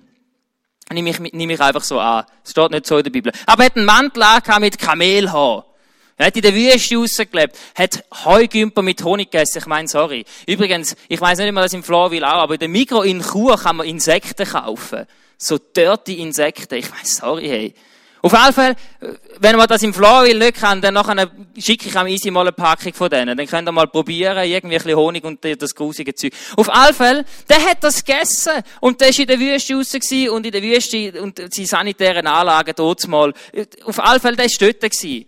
Nehme 0.92 1.10
ich, 1.10 1.20
nehme 1.20 1.54
ich 1.54 1.62
einfach 1.62 1.84
so 1.84 2.00
an. 2.00 2.26
Das 2.44 2.52
steht 2.52 2.72
nicht 2.72 2.86
so 2.86 2.98
in 2.98 3.04
der 3.04 3.12
Bibel. 3.12 3.32
Aber 3.46 3.64
er 3.64 3.66
hat 3.68 3.78
einen 3.78 3.86
Mantel 3.86 4.24
mit 4.60 4.78
Kamelhaar. 4.78 5.66
Er 6.18 6.28
hat 6.28 6.36
in 6.36 6.42
der 6.42 6.54
Wüste 6.54 6.98
rausgelebt, 6.98 7.58
hat 7.74 8.04
Heugümper 8.26 8.82
mit 8.82 9.04
Honig 9.04 9.32
gegessen. 9.32 9.60
Ich 9.60 9.66
meine, 9.66 9.88
sorry. 9.88 10.26
Übrigens, 10.46 10.96
ich 11.08 11.20
weiß 11.20 11.40
nicht 11.40 11.48
immer, 11.48 11.62
dass 11.62 11.74
im 11.74 11.84
Florville 11.84 12.28
auch, 12.28 12.42
aber 12.42 12.56
in 12.56 12.60
der 12.60 12.70
Mikro 12.70 13.02
in 13.02 13.24
Chur 13.24 13.58
kann 13.58 13.78
man 13.78 13.88
Insekten 13.88 14.46
kaufen. 14.46 15.08
So 15.38 15.58
dirty 15.58 16.16
Insekten. 16.22 16.76
Ich 16.76 16.92
meine, 16.92 17.06
sorry, 17.06 17.48
hey. 17.48 17.74
Auf 18.24 18.34
jeden 18.34 18.54
Fall, 18.54 18.76
wenn 19.40 19.56
man 19.56 19.68
das 19.68 19.82
im 19.82 19.94
Floril 19.94 20.38
nicht 20.38 20.58
kann, 20.58 20.80
dann 20.80 20.94
nachher 20.94 21.32
schicke 21.58 21.90
ich 21.90 21.98
am 21.98 22.06
Easy 22.06 22.30
mal 22.30 22.42
eine 22.42 22.52
Packung 22.52 22.94
von 22.94 23.10
denen. 23.10 23.36
Dann 23.36 23.48
könnt 23.48 23.68
ihr 23.68 23.72
mal 23.72 23.88
probieren, 23.88 24.38
irgendwie 24.46 24.76
ein 24.76 24.84
bisschen 24.84 24.96
Honig 24.96 25.24
und 25.24 25.44
das 25.44 25.74
grusige 25.74 26.14
Zeug. 26.14 26.32
Auf 26.56 26.68
jeden 26.68 26.94
Fall, 26.94 27.26
der 27.50 27.66
hat 27.66 27.84
das 27.84 28.06
gegessen. 28.06 28.62
Und 28.80 29.02
der 29.02 29.10
ist 29.10 29.20
in 29.20 29.28
der 29.28 29.40
Wüste 29.40 29.74
raus 29.74 29.92
gewesen 29.92 30.30
und 30.30 30.46
in 30.46 30.52
der 30.52 30.62
Wüste 30.62 31.20
und 31.22 31.42
die 31.58 31.66
sanitären 31.66 32.28
Anlagen 32.28 32.74
dort 32.76 33.08
mal. 33.08 33.34
Auf 33.86 33.98
jeden 33.98 34.20
Fall, 34.20 34.36
der 34.36 34.46
ist 34.46 34.62
dort 34.62 34.82
gewesen. 34.82 35.26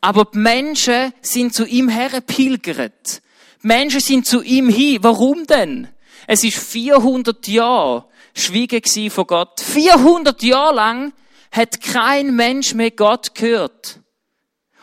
Aber 0.00 0.26
die 0.26 0.38
Menschen 0.38 1.12
sind 1.20 1.54
zu 1.54 1.66
ihm 1.66 1.88
hergepilgert. 1.88 3.22
Die 3.62 3.66
Menschen 3.66 3.98
sind 3.98 4.26
zu 4.26 4.42
ihm 4.42 4.68
hin. 4.68 4.98
Warum 5.00 5.44
denn? 5.46 5.88
Es 6.28 6.44
ist 6.44 6.58
400 6.58 7.48
Jahre 7.48 8.04
Schwiegen 8.32 9.10
von 9.10 9.26
Gott. 9.26 9.60
400 9.60 10.40
Jahre 10.44 10.74
lang 10.76 11.12
hat 11.50 11.80
kein 11.80 12.34
Mensch 12.34 12.74
mehr 12.74 12.90
Gott 12.90 13.34
gehört. 13.34 14.00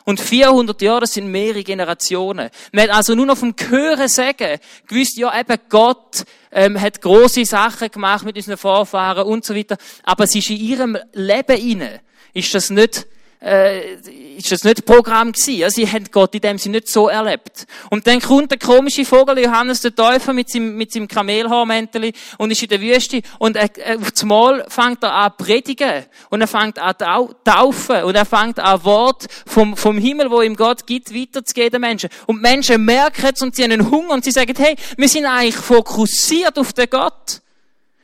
Und 0.05 0.19
400 0.19 0.81
Jahre, 0.81 1.01
das 1.01 1.13
sind 1.13 1.31
mehrere 1.31 1.63
Generationen. 1.63 2.49
Man 2.73 2.83
hat 2.83 2.95
also 2.95 3.15
nur 3.15 3.25
noch 3.25 3.37
vom 3.37 3.55
Hören 3.57 4.09
sagen 4.09 4.59
gewusst, 4.85 5.17
ja 5.17 5.39
eben 5.39 5.57
Gott 5.69 6.25
ähm, 6.51 6.79
hat 6.79 7.01
große 7.01 7.45
Sachen 7.45 7.89
gemacht 7.89 8.25
mit 8.25 8.35
unseren 8.35 8.57
Vorfahren 8.57 9.25
und 9.25 9.45
so 9.45 9.55
weiter. 9.55 9.77
Aber 10.03 10.25
es 10.25 10.35
ist 10.35 10.49
in 10.49 10.57
ihrem 10.57 10.97
Leben 11.13 11.57
inne, 11.57 12.01
ist 12.33 12.53
das 12.53 12.69
nicht 12.69 13.07
äh, 13.43 13.95
ist 14.37 14.51
das 14.51 14.63
nicht 14.63 14.85
Programm 14.85 15.31
gewesen. 15.31 15.57
Ja? 15.57 15.69
Sie 15.69 15.89
haben 15.89 16.05
Gott 16.11 16.33
in 16.33 16.41
dem 16.41 16.57
Sinne 16.57 16.77
nicht 16.77 16.89
so 16.89 17.07
erlebt. 17.07 17.65
Und 17.89 18.07
dann 18.07 18.21
kommt 18.21 18.51
der 18.51 18.59
komische 18.59 19.05
Vogel 19.05 19.39
Johannes 19.39 19.81
der 19.81 19.93
Täufer 19.93 20.33
mit 20.33 20.49
seinem, 20.49 20.75
mit 20.75 20.91
seinem 20.91 21.07
Kamelhaarmäntel 21.07 22.13
und 22.37 22.51
ist 22.51 22.63
in 22.63 22.69
der 22.69 22.81
Wüste 22.81 23.21
und 23.39 23.55
er, 23.55 23.69
er, 23.77 23.99
auf 23.99 24.11
das 24.11 24.23
Mal 24.23 24.65
fängt 24.69 25.03
er 25.03 25.13
an 25.13 25.33
predigen 25.37 26.05
und 26.29 26.41
er 26.41 26.47
fängt 26.47 26.79
an 26.79 26.95
taufen 27.43 28.03
und 28.03 28.15
er 28.15 28.25
fängt 28.25 28.59
an 28.59 28.83
Wort 28.83 29.27
vom, 29.45 29.75
vom 29.75 29.97
Himmel, 29.97 30.31
wo 30.31 30.41
ihm 30.41 30.55
Gott 30.55 30.87
gibt, 30.87 31.13
weiterzugeben 31.13 31.71
den 31.71 31.81
Menschen. 31.81 32.09
Und 32.27 32.37
die 32.37 32.41
Menschen 32.41 32.83
merken 32.85 33.31
es 33.33 33.41
und 33.41 33.55
sie 33.55 33.63
haben 33.63 33.71
einen 33.71 33.91
Hunger 33.91 34.13
und 34.13 34.23
sie 34.23 34.31
sagen, 34.31 34.53
hey, 34.57 34.75
wir 34.97 35.09
sind 35.09 35.25
eigentlich 35.25 35.55
fokussiert 35.55 36.57
auf 36.57 36.73
den 36.73 36.89
Gott. 36.89 37.41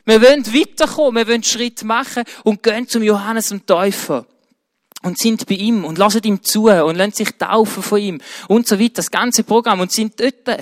Wir 0.06 0.22
wollen 0.22 0.46
weiterkommen, 0.46 1.16
wir 1.16 1.28
wollen 1.28 1.44
Schritt 1.44 1.84
machen 1.84 2.24
und 2.44 2.64
gehen 2.64 2.88
zum 2.88 3.04
Johannes 3.04 3.50
dem 3.50 3.66
Täufer 3.66 4.26
und 5.04 5.18
sind 5.18 5.48
bei 5.48 5.56
ihm 5.56 5.86
und 5.86 5.98
lassen 5.98 6.24
ihm 6.24 6.44
zu 6.44 6.70
und 6.70 6.96
lassen 6.96 7.14
sich 7.14 7.32
taufen 7.38 7.84
von 7.84 8.00
ihm 8.00 8.22
und 8.48 8.68
so 8.68 8.80
weiter, 8.80 8.96
das 8.96 9.12
ganze 9.12 9.44
Programm 9.44 9.80
und 9.80 9.92
sind 9.92 10.20
dort. 10.20 10.60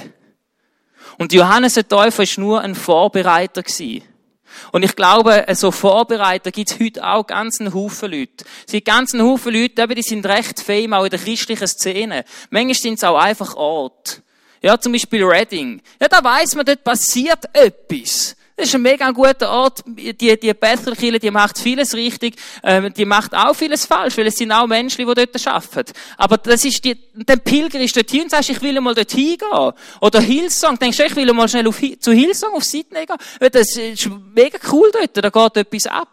Und 1.18 1.34
Johannes 1.34 1.74
der 1.74 1.88
Täufer 1.88 2.24
ist 2.24 2.38
nur 2.38 2.62
ein 2.62 2.76
Vorbereiter 2.76 3.64
gewesen. 3.64 4.04
Und 4.72 4.84
ich 4.84 4.96
glaube, 4.96 5.46
so 5.54 5.72
Vorbereiter 5.72 6.52
gibt 6.52 6.72
es 6.72 6.80
heute 6.80 7.06
auch 7.06 7.26
ganz 7.26 7.60
einen 7.60 7.74
Haufen 7.74 8.12
Leute. 8.12 8.46
Es 8.66 8.72
gibt 8.72 8.88
ganz 8.88 9.14
einen 9.14 9.24
Haufen 9.24 9.54
Leute, 9.54 9.88
die 9.88 10.02
sind 10.02 10.26
recht 10.26 10.60
fame, 10.60 10.94
auch 10.94 11.04
in 11.04 11.10
der 11.10 11.20
christlichen 11.20 11.68
Szene. 11.68 12.24
Manchmal 12.50 12.76
sind 12.76 12.94
es 12.96 13.04
auch 13.04 13.18
einfach 13.18 13.56
Orte. 13.56 14.24
Ja, 14.62 14.80
zum 14.80 14.94
Beispiel 14.94 15.24
Reading. 15.24 15.82
Ja, 16.00 16.08
da 16.08 16.24
weiß 16.24 16.56
man, 16.56 16.66
dort 16.66 16.84
passiert 16.84 17.46
etwas. 17.54 18.36
Das 18.58 18.70
ist 18.70 18.74
ein 18.76 18.82
mega 18.82 19.12
guter 19.12 19.52
Ort. 19.52 19.84
Die, 19.86 20.14
die 20.16 20.54
Bethelkirche, 20.54 21.20
die 21.20 21.30
macht 21.30 21.60
vieles 21.60 21.94
richtig, 21.94 22.38
ähm, 22.64 22.92
die 22.92 23.06
macht 23.06 23.36
auch 23.36 23.56
vieles 23.56 23.86
falsch, 23.86 24.18
weil 24.18 24.26
es 24.26 24.36
sind 24.36 24.52
auch 24.52 24.66
Menschen, 24.66 25.08
die 25.08 25.14
dort 25.14 25.48
arbeiten. 25.48 25.94
Aber 26.18 26.40
das 26.40 26.66
ist 26.66 26.84
die, 26.84 26.98
dann 27.14 27.40
Pilger 27.42 27.80
ist 27.80 27.96
dorthin 27.96 28.24
und 28.24 28.32
sagst, 28.32 28.50
ich 28.50 28.60
will 28.64 28.82
mal 28.82 28.96
dort 28.96 29.12
hingehen. 29.12 29.74
Oder 30.02 30.22
Hillsong, 30.22 30.80
denkst 30.80 30.98
du, 30.98 31.06
ich 31.06 31.16
will 31.16 31.32
mal 31.34 31.48
schnell 31.48 31.68
auf, 31.68 31.80
zu 32.00 32.12
Hillsong 32.12 32.56
auf 32.56 32.64
Sydney 32.64 33.06
gehen. 33.06 33.52
Das 33.52 33.78
ist 33.78 34.10
mega 34.34 34.58
cool 34.72 34.90
dort, 34.92 35.24
da 35.24 35.30
geht 35.30 35.58
etwas 35.58 35.86
ab. 35.86 36.10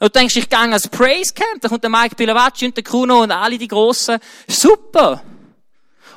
Und 0.00 0.14
du 0.14 0.18
denkst, 0.18 0.36
ich 0.36 0.50
gehe 0.50 0.58
als 0.58 0.86
Praise 0.86 1.32
Camp, 1.32 1.62
da 1.62 1.68
kommt 1.68 1.82
der 1.82 1.90
Mike 1.90 2.14
Pilavacci 2.14 2.66
und 2.66 2.76
der 2.76 2.84
Kuno 2.84 3.22
und 3.22 3.30
alle 3.30 3.56
die 3.56 3.68
Grossen. 3.68 4.18
Super. 4.46 5.22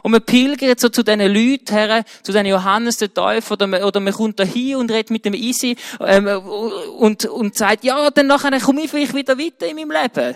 Und 0.04 0.12
man 0.12 0.22
pilgert 0.22 0.80
so 0.80 0.90
zu 0.90 1.02
diesen 1.02 1.22
Leuten 1.22 1.74
her, 1.74 2.04
zu 2.22 2.32
diesen 2.32 2.46
Johannes 2.46 2.98
der 2.98 3.14
Täufer, 3.14 3.54
oder 3.54 3.68
man, 3.68 3.84
oder 3.84 4.00
man 4.00 4.14
kommt 4.14 4.38
da 4.38 4.44
hin 4.44 4.76
und 4.76 4.92
redet 4.92 5.10
mit 5.10 5.26
dem 5.26 5.34
Easy, 5.34 5.78
ähm, 6.02 6.28
und, 6.28 7.26
und 7.26 7.56
sagt, 7.56 7.84
ja, 7.86 8.12
dann 8.12 8.28
nachher 8.28 8.60
komme 8.60 8.84
ich 8.84 8.92
vielleicht 8.92 9.16
wieder 9.16 9.40
weiter 9.40 9.66
in 9.66 9.78
meinem 9.78 9.92
Leben. 9.92 10.36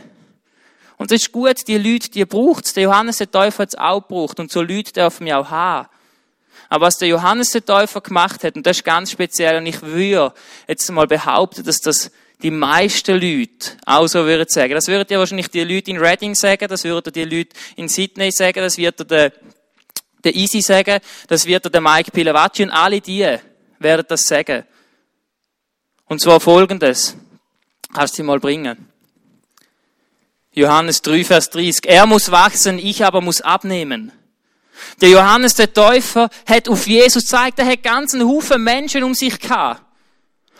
Und 0.97 1.11
das 1.11 1.21
ist 1.21 1.31
gut, 1.31 1.67
die 1.67 1.77
Leute, 1.77 2.09
die 2.09 2.25
braucht's. 2.25 2.73
Der 2.73 2.83
Johannes 2.83 3.17
der 3.17 3.29
Täufer 3.29 3.63
hat's 3.63 3.75
auch 3.75 4.01
gebraucht. 4.01 4.39
Und 4.39 4.51
so 4.51 4.61
Leute 4.61 4.93
dürfen 4.93 5.25
wir 5.25 5.37
auch 5.37 5.49
haben. 5.51 5.87
Aber 6.69 6.87
was 6.87 6.97
der 6.97 7.09
Johannes 7.09 7.51
der 7.51 7.63
Täufer 7.63 8.01
gemacht 8.01 8.43
hat, 8.43 8.55
und 8.55 8.65
das 8.65 8.77
ist 8.77 8.83
ganz 8.83 9.11
speziell, 9.11 9.57
und 9.57 9.65
ich 9.67 9.81
würde 9.81 10.33
jetzt 10.67 10.89
mal 10.91 11.07
behaupten, 11.07 11.63
dass 11.63 11.77
das 11.77 12.09
die 12.41 12.51
meisten 12.51 13.19
Leute 13.19 13.71
auch 13.85 14.07
so 14.07 14.25
würden 14.25 14.45
sagen. 14.47 14.73
Das 14.73 14.87
würden 14.87 15.07
ja 15.09 15.19
wahrscheinlich 15.19 15.49
die 15.49 15.63
Leute 15.63 15.91
in 15.91 15.97
Reading 15.97 16.35
sagen, 16.35 16.67
das 16.67 16.83
würden 16.83 17.11
die 17.11 17.23
Leute 17.23 17.55
in 17.75 17.89
Sydney 17.89 18.31
sagen, 18.31 18.59
das 18.59 18.77
wird 18.77 19.09
der 19.09 19.33
der 20.27 20.35
Easy 20.35 20.61
sagen, 20.61 20.99
das 21.27 21.45
wird 21.45 21.73
der 21.73 21.81
Mike 21.81 22.11
Pilavacci 22.11 22.63
und 22.63 22.71
alle 22.71 22.99
die 22.99 23.25
werden 23.79 24.05
das 24.07 24.27
sagen. 24.27 24.65
Und 26.05 26.21
zwar 26.21 26.39
folgendes. 26.39 27.15
Kannst 27.93 28.19
du 28.19 28.23
mal 28.23 28.39
bringen. 28.39 28.89
Johannes 30.51 31.01
3, 31.01 31.23
Vers 31.23 31.49
30. 31.51 31.85
Er 31.85 32.05
muss 32.05 32.29
wachsen, 32.29 32.77
ich 32.77 33.05
aber 33.05 33.21
muss 33.21 33.41
abnehmen. 33.41 34.11
Der 34.99 35.09
Johannes 35.09 35.55
der 35.55 35.73
Täufer 35.73 36.29
hat 36.45 36.67
auf 36.67 36.87
Jesus 36.87 37.23
gezeigt, 37.23 37.59
er 37.59 37.67
hat 37.67 37.83
ganzen 37.83 38.27
Haufen 38.27 38.63
Menschen 38.63 39.03
um 39.03 39.13
sich 39.13 39.39
gehabt. 39.39 39.81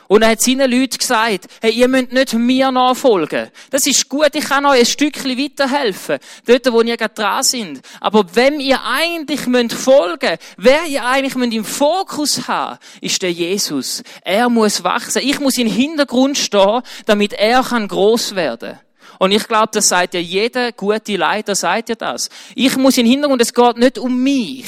Und 0.07 0.21
er 0.21 0.29
hat 0.29 0.41
seinen 0.41 0.71
Leuten 0.71 0.97
gesagt, 0.97 1.45
hey, 1.61 1.71
ihr 1.71 1.87
müsst 1.87 2.11
nicht 2.11 2.33
mir 2.33 2.71
nachfolgen. 2.71 3.49
Das 3.69 3.85
ist 3.85 4.07
gut, 4.07 4.29
ich 4.33 4.45
kann 4.45 4.65
euch 4.65 4.79
ein 4.79 4.85
Stückchen 4.85 5.37
weiterhelfen. 5.37 6.19
Dort, 6.45 6.71
wo 6.71 6.81
ihr 6.81 6.97
gerade 6.97 7.13
dran 7.13 7.43
sind. 7.43 7.81
Aber 7.99 8.25
wenn 8.33 8.59
ihr 8.59 8.79
eigentlich 8.83 9.47
müsst 9.47 9.73
folgen, 9.73 10.37
wer 10.57 10.85
ihr 10.85 11.05
eigentlich 11.05 11.35
müsst 11.35 11.53
im 11.53 11.65
Fokus 11.65 12.47
haben, 12.47 12.77
ist 13.01 13.21
der 13.21 13.31
Jesus. 13.31 14.03
Er 14.23 14.49
muss 14.49 14.83
wachsen. 14.83 15.21
Ich 15.23 15.39
muss 15.39 15.57
im 15.57 15.67
Hintergrund 15.67 16.37
stehen, 16.37 16.81
damit 17.05 17.33
er 17.33 17.63
kann 17.63 17.87
groß 17.87 18.35
werden. 18.35 18.79
Und 19.19 19.31
ich 19.31 19.47
glaube, 19.47 19.69
das 19.71 19.89
sagt 19.89 20.13
ja 20.13 20.19
jeder 20.19 20.71
gute 20.71 21.15
Leiter, 21.15 21.55
sagt 21.55 21.89
ja 21.89 21.95
das. 21.95 22.29
Ich 22.55 22.77
muss 22.77 22.97
im 22.97 23.05
Hintergrund, 23.05 23.41
es 23.41 23.53
geht 23.53 23.77
nicht 23.77 23.97
um 23.97 24.21
mich. 24.21 24.65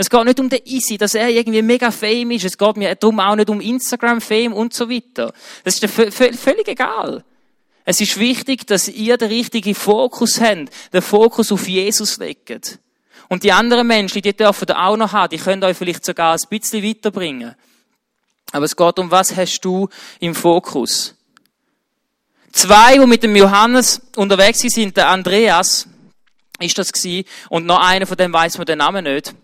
Es 0.00 0.08
geht 0.08 0.24
nicht 0.24 0.40
um 0.40 0.48
den 0.48 0.62
Easy, 0.64 0.96
dass 0.96 1.14
er 1.14 1.28
irgendwie 1.28 1.60
mega 1.60 1.90
fame 1.90 2.30
ist. 2.30 2.46
Es 2.46 2.56
geht 2.56 2.76
mir 2.78 2.94
darum 2.94 3.20
auch 3.20 3.36
nicht 3.36 3.50
um 3.50 3.60
Instagram-Fame 3.60 4.54
und 4.54 4.72
so 4.72 4.88
weiter. 4.88 5.34
Das 5.62 5.74
ist 5.78 5.92
völlig 5.92 6.68
egal. 6.68 7.22
Es 7.84 8.00
ist 8.00 8.18
wichtig, 8.18 8.66
dass 8.66 8.88
ihr 8.88 9.18
den 9.18 9.28
richtigen 9.28 9.74
Fokus 9.74 10.40
habt, 10.40 10.70
den 10.94 11.02
Fokus 11.02 11.52
auf 11.52 11.68
Jesus 11.68 12.16
legt. 12.16 12.78
Und 13.28 13.42
die 13.44 13.52
anderen 13.52 13.86
Menschen, 13.86 14.22
die 14.22 14.34
dürfen 14.34 14.64
da 14.64 14.86
auch 14.86 14.96
noch 14.96 15.12
haben, 15.12 15.28
die 15.28 15.36
können 15.36 15.62
euch 15.64 15.76
vielleicht 15.76 16.06
sogar 16.06 16.32
ein 16.32 16.40
bisschen 16.48 16.82
weiterbringen. 16.82 17.54
Aber 18.52 18.64
es 18.64 18.74
geht 18.74 18.98
um, 18.98 19.10
was 19.10 19.36
hast 19.36 19.60
du 19.60 19.90
im 20.18 20.34
Fokus? 20.34 21.14
Zwei, 22.52 22.96
die 22.96 23.06
mit 23.06 23.22
dem 23.22 23.36
Johannes 23.36 24.00
unterwegs 24.16 24.60
sind, 24.60 24.96
der 24.96 25.08
Andreas, 25.08 25.86
ist 26.58 26.78
das 26.78 26.90
gewesen, 26.90 27.28
und 27.50 27.66
noch 27.66 27.80
einer 27.80 28.06
von 28.06 28.16
dem 28.16 28.32
weiß 28.32 28.56
man 28.56 28.64
den 28.64 28.78
Namen 28.78 29.04
nicht. 29.04 29.34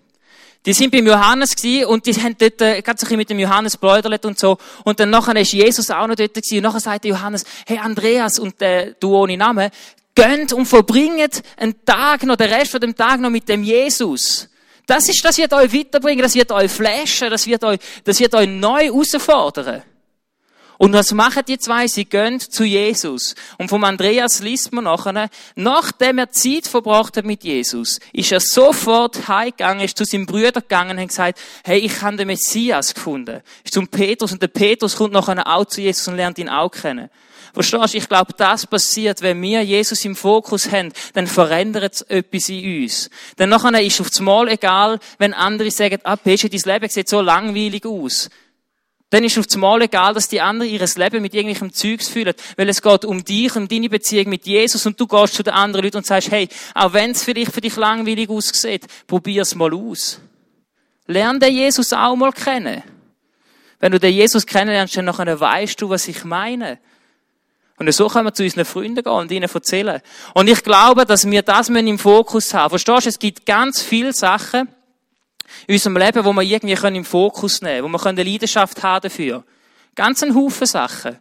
Die 0.67 0.73
sind 0.73 0.91
beim 0.91 1.07
Johannes 1.07 1.55
gewesen 1.55 1.87
und 1.87 2.07
die 2.07 2.13
haben 2.15 2.37
dort 2.37 2.61
äh, 2.61 2.83
ganz 2.83 3.01
ein 3.01 3.05
bisschen 3.05 3.17
mit 3.17 3.31
dem 3.31 3.39
Johannes 3.39 3.77
bläudert 3.77 4.27
und 4.27 4.37
so. 4.37 4.59
Und 4.83 4.99
dann 4.99 5.11
nachher 5.11 5.37
ist 5.37 5.53
Jesus 5.53 5.91
auch 5.91 6.09
noch 6.09 6.17
dort 6.17 6.35
gewesen. 6.35 6.57
Und 6.57 6.65
nachher 6.65 6.81
sagt 6.81 7.05
der 7.05 7.13
Johannes, 7.13 7.45
hey 7.67 7.79
Andreas 7.79 8.41
und 8.41 8.61
äh, 8.61 8.95
du 8.99 9.17
ohne 9.17 9.37
Namen, 9.37 9.71
gönnt 10.17 10.53
und 10.53 10.67
verbringt 10.67 11.43
einen 11.57 11.85
Tag 11.85 12.25
noch, 12.25 12.37
den 12.37 12.53
Rest 12.53 12.73
von 12.73 12.81
dem 12.81 12.97
Tag 12.97 13.21
noch 13.21 13.31
mit 13.31 13.49
dem 13.49 13.63
Jesus. 13.63 14.49
Das 14.87 15.09
ist, 15.09 15.25
das 15.25 15.39
wird 15.39 15.53
euch 15.53 15.73
weiterbringen, 15.73 16.23
das 16.23 16.35
wird 16.35 16.51
euch 16.51 16.71
flashen, 16.71 17.31
das 17.31 17.47
wird 17.47 17.63
euch, 17.63 17.79
das 18.05 18.19
wird 18.19 18.35
euch 18.35 18.49
neu 18.49 18.85
herausfordern. 18.85 19.83
Und 20.79 20.93
was 20.93 21.13
machen 21.13 21.43
die 21.47 21.59
zwei? 21.59 21.87
Sie 21.87 22.05
gehen 22.05 22.39
zu 22.39 22.65
Jesus. 22.65 23.35
Und 23.59 23.69
vom 23.69 23.85
Andreas 23.85 24.41
liest 24.41 24.73
man 24.73 24.85
nachher, 24.85 25.31
nachdem 25.55 26.19
er 26.19 26.31
Zeit 26.31 26.67
verbracht 26.67 27.17
hat 27.17 27.25
mit 27.25 27.45
Jesus, 27.45 27.99
ist 28.13 28.33
er 28.33 28.41
sofort 28.41 29.29
heimgegangen, 29.29 29.85
ist 29.85 29.97
zu 29.97 30.05
seinem 30.05 30.27
Brüder 30.27 30.61
gegangen 30.61 30.99
und 30.99 31.09
gesagt, 31.09 31.41
hey, 31.65 31.79
ich 31.79 32.03
habe 32.03 32.17
den 32.17 32.27
Messias 32.27 32.95
gefunden. 32.95 33.41
Ist 33.65 33.75
zum 33.75 33.89
Petrus 33.89 34.33
und 34.33 34.43
der 34.43 34.49
Petrus 34.49 34.97
kommt 34.97 35.13
nachher 35.13 35.47
auch 35.47 35.65
zu 35.65 35.81
Jesus 35.81 36.09
und 36.09 36.17
lernt 36.17 36.39
ihn 36.39 36.49
auch 36.49 36.71
kennen. 36.71 37.09
Verstehst 37.57 37.95
du? 37.95 37.97
Ich 37.97 38.09
glaube, 38.11 38.35
das 38.37 38.67
passiert, 38.67 39.23
wenn 39.23 39.41
wir 39.41 39.63
Jesus 39.63 40.05
im 40.05 40.15
Fokus 40.15 40.71
haben, 40.71 40.93
dann 41.15 41.27
verändert 41.27 41.95
es 41.95 42.03
etwas 42.03 42.51
in 42.51 42.83
uns. 42.83 43.09
Dann 43.37 43.49
nachher 43.49 43.81
ist 43.81 43.99
auf 43.99 44.11
das 44.11 44.21
Mal 44.21 44.49
egal, 44.49 44.99
wenn 45.17 45.33
andere 45.33 45.71
sagen, 45.71 45.99
ah, 46.05 46.17
Pesche, 46.17 46.51
dein 46.51 46.61
Leben 46.61 46.91
sieht 46.91 47.09
so 47.09 47.23
langweilig 47.23 47.87
aus. 47.87 48.29
Dann 49.11 49.23
ist 49.23 49.39
auf 49.39 49.47
Mal 49.57 49.83
egal, 49.83 50.15
dass 50.15 50.29
die 50.29 50.41
anderen 50.41 50.71
ihres 50.71 50.97
Leben 50.97 51.23
mit 51.23 51.33
irgendwelchem 51.33 51.73
Zeugs 51.73 52.09
fühlen, 52.09 52.35
weil 52.57 52.69
es 52.69 52.83
geht 52.83 53.05
um 53.05 53.25
dich, 53.25 53.55
um 53.55 53.69
deine 53.69 53.89
Beziehung 53.89 54.29
mit 54.29 54.47
Jesus 54.47 54.85
und 54.85 54.99
du 54.99 55.07
gehst 55.07 55.35
zu 55.35 55.45
den 55.45 55.55
anderen 55.55 55.85
Leuten 55.85 55.99
und 55.99 56.07
sagst, 56.07 56.31
hey, 56.31 56.49
auch 56.75 56.93
wenn 56.93 57.13
es 57.13 57.23
vielleicht 57.23 57.53
für 57.53 57.61
dich 57.61 57.77
langweilig 57.77 58.29
aussieht, 58.29 58.87
probier 59.07 59.43
es 59.43 59.55
mal 59.55 59.73
aus. 59.73 60.21
Lern 61.07 61.39
den 61.39 61.55
Jesus 61.55 61.93
auch 61.93 62.17
mal 62.17 62.33
kennen. 62.33 62.83
Wenn 63.79 63.93
du 63.93 64.01
den 64.01 64.13
Jesus 64.13 64.45
kennenlernst, 64.45 64.97
dann 64.97 65.05
nachher 65.05 65.39
weißt 65.39 65.81
du, 65.81 65.89
was 65.89 66.09
ich 66.09 66.25
meine. 66.25 66.81
Und 67.79 67.93
so 67.93 68.09
können 68.09 68.27
wir 68.27 68.35
zu 68.35 68.43
unseren 68.43 68.65
Freunden 68.65 69.05
gehen 69.05 69.13
und 69.13 69.31
ihnen 69.31 69.49
erzählen. 69.49 70.01
Und 70.35 70.49
ich 70.49 70.63
glaube, 70.63 71.05
dass 71.05 71.31
wir 71.31 71.43
das 71.43 71.69
im 71.69 71.99
Fokus 71.99 72.55
haben. 72.55 72.71
Verstehst 72.71 73.05
du, 73.05 73.09
es 73.11 73.19
gibt 73.19 73.45
ganz 73.45 73.83
viele 73.83 74.13
Sachen, 74.13 74.69
in 75.67 75.75
unserem 75.75 75.97
Leben, 75.97 76.25
wo 76.25 76.33
wir 76.33 76.43
irgendwie 76.43 76.97
im 76.97 77.05
Fokus 77.05 77.61
nehmen 77.63 77.83
können, 77.83 77.95
wo 77.95 77.99
wir 77.99 78.07
eine 78.07 78.23
Leidenschaft 78.23 78.83
haben 78.83 79.03
dafür. 79.03 79.45
Ganz 79.95 80.23
ein 80.23 80.35
Haufen 80.35 80.67
Sachen. 80.67 81.19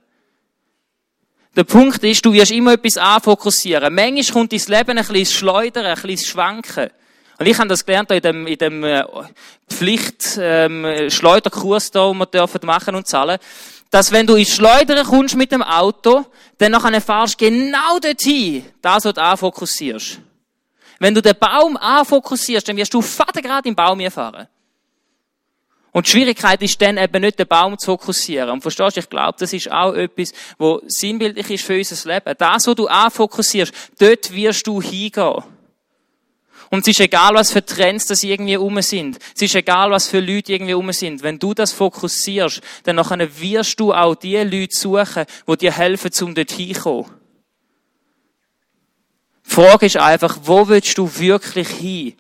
Der 1.55 1.63
Punkt 1.63 2.03
ist, 2.03 2.25
du 2.25 2.33
wirst 2.33 2.51
immer 2.51 2.73
etwas 2.73 2.97
anfokussieren. 2.97 3.93
Manchmal 3.93 4.33
kommt 4.33 4.51
dein 4.51 4.77
Leben 4.77 4.97
ein 4.97 5.05
bisschen 5.05 5.25
schleudern, 5.25 5.85
ein 5.85 5.95
bisschen 6.01 6.27
schwanken. 6.27 6.89
Und 7.37 7.45
ich 7.45 7.57
habe 7.57 7.67
das 7.67 7.85
gelernt 7.85 8.11
in 8.11 8.21
dem, 8.21 8.47
in 8.47 8.57
dem 8.57 8.83
äh, 8.83 9.03
Pflicht 9.69 10.37
ähm, 10.39 10.83
da, 10.83 11.39
den 11.39 12.17
wir 12.17 12.25
dürfen 12.25 12.65
machen 12.65 12.95
und 12.95 13.07
zahlen, 13.07 13.39
dass 13.89 14.11
wenn 14.11 14.27
du 14.27 14.35
ins 14.35 14.53
Schleudern 14.53 15.05
kommst 15.05 15.35
mit 15.35 15.51
dem 15.51 15.63
Auto, 15.63 16.25
dann 16.57 16.71
nachher 16.73 16.99
fahrst 17.01 17.39
du 17.39 17.45
genau 17.45 17.99
dorthin, 18.01 18.65
das, 18.81 19.05
was 19.05 19.13
du 19.13 19.21
anfokussierst. 19.21 20.19
Wenn 20.99 21.13
du 21.13 21.21
den 21.21 21.35
Baum 21.37 21.77
anfokussierst, 21.77 22.67
dann 22.67 22.77
wirst 22.77 22.93
du 22.93 23.01
gerade 23.01 23.67
im 23.67 23.75
Baum 23.75 23.99
fahren. 24.09 24.47
Und 25.95 26.07
die 26.07 26.11
Schwierigkeit 26.11 26.61
ist 26.61 26.81
dann 26.81 26.97
eben 26.97 27.21
nicht, 27.21 27.39
den 27.39 27.47
Baum 27.47 27.77
zu 27.77 27.85
fokussieren. 27.85 28.49
Und 28.49 28.61
verstehst 28.61 28.97
du, 28.97 28.99
ich 28.99 29.09
glaube, 29.09 29.37
das 29.39 29.53
ist 29.53 29.71
auch 29.71 29.93
etwas, 29.93 30.33
wo 30.57 30.81
sinnbildlich 30.87 31.49
ist 31.51 31.63
für 31.63 31.77
unser 31.77 32.13
Leben. 32.13 32.35
Das, 32.37 32.67
was 32.67 32.75
du 32.75 32.87
anfokussierst, 32.87 33.73
dort 33.97 34.33
wirst 34.33 34.67
du 34.67 34.81
hingehen. 34.81 35.43
Und 36.69 36.81
es 36.81 36.87
ist 36.87 36.99
egal, 36.99 37.35
was 37.35 37.51
für 37.51 37.65
Trends 37.65 38.07
das 38.07 38.23
irgendwie 38.23 38.57
um 38.57 38.81
sind. 38.81 39.19
Es 39.33 39.41
ist 39.41 39.55
egal, 39.55 39.91
was 39.91 40.09
für 40.09 40.19
Leute 40.19 40.51
irgendwie 40.51 40.73
um 40.73 40.91
sind. 40.91 41.23
Wenn 41.23 41.39
du 41.39 41.53
das 41.53 41.71
fokussierst, 41.71 42.59
dann 42.83 42.97
wirst 42.97 43.79
du 43.79 43.93
auch 43.93 44.15
die 44.15 44.35
Leute 44.35 44.75
suchen, 44.75 45.23
die 45.47 45.57
dir 45.57 45.71
helfen, 45.71 46.11
um 46.23 46.35
dort 46.35 46.51
hinzukommen. 46.51 47.05
Die 49.47 49.53
Frage 49.53 49.85
ist 49.85 49.97
einfach, 49.97 50.37
wo 50.43 50.67
willst 50.67 50.97
du 50.97 51.09
wirklich 51.17 51.69
hin? 51.69 52.13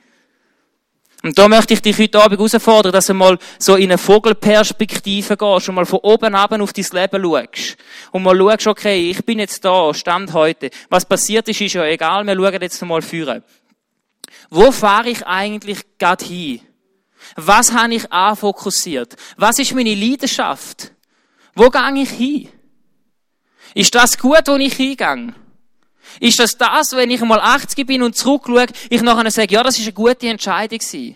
Und 1.25 1.39
da 1.39 1.47
möchte 1.47 1.73
ich 1.73 1.81
dich 1.81 1.97
heute 1.97 2.21
Abend 2.21 2.37
herausfordern, 2.37 2.91
dass 2.91 3.07
du 3.07 3.15
mal 3.15 3.39
so 3.57 3.75
in 3.75 3.85
eine 3.85 3.97
Vogelperspektive 3.97 5.35
gehst 5.35 5.67
und 5.67 5.73
mal 5.73 5.87
von 5.87 5.99
oben 6.03 6.35
ab 6.35 6.51
auf 6.51 6.71
dein 6.71 6.85
Leben 6.91 7.23
schaust. 7.23 7.77
Und 8.11 8.21
mal 8.21 8.37
schaust, 8.37 8.67
okay, 8.67 9.09
ich 9.09 9.25
bin 9.25 9.39
jetzt 9.39 9.65
da, 9.65 9.91
Stand 9.91 10.33
heute. 10.33 10.69
Was 10.89 11.03
passiert 11.03 11.47
ist, 11.49 11.59
ist 11.59 11.73
ja 11.73 11.83
egal, 11.85 12.25
wir 12.27 12.35
schauen 12.35 12.61
jetzt 12.61 12.81
mal 12.83 13.01
führen. 13.01 13.43
Wo 14.51 14.71
fahre 14.71 15.09
ich 15.09 15.25
eigentlich 15.25 15.79
gerade 15.97 16.23
hin? 16.23 16.61
Was 17.35 17.71
habe 17.71 17.95
ich 17.95 18.11
anfokussiert? 18.11 19.15
Was 19.35 19.57
ist 19.57 19.73
meine 19.73 19.95
Leidenschaft? 19.95 20.91
Wo 21.55 21.71
gehe 21.71 22.03
ich 22.03 22.09
hin? 22.11 22.49
Ist 23.73 23.95
das 23.95 24.15
gut, 24.15 24.43
wo 24.45 24.57
ich 24.57 24.75
hingehe? 24.75 25.33
Ist 26.19 26.39
das 26.39 26.57
das, 26.57 26.93
wenn 26.93 27.09
ich 27.09 27.21
einmal 27.21 27.39
80 27.39 27.85
bin 27.85 28.03
und 28.03 28.15
zurückschaue, 28.15 28.67
ich 28.89 29.01
nachher 29.01 29.29
sage, 29.31 29.53
ja, 29.53 29.63
das 29.63 29.77
ist 29.77 29.83
eine 29.83 29.93
gute 29.93 30.27
Entscheidung 30.27 30.79
gewesen? 30.79 31.15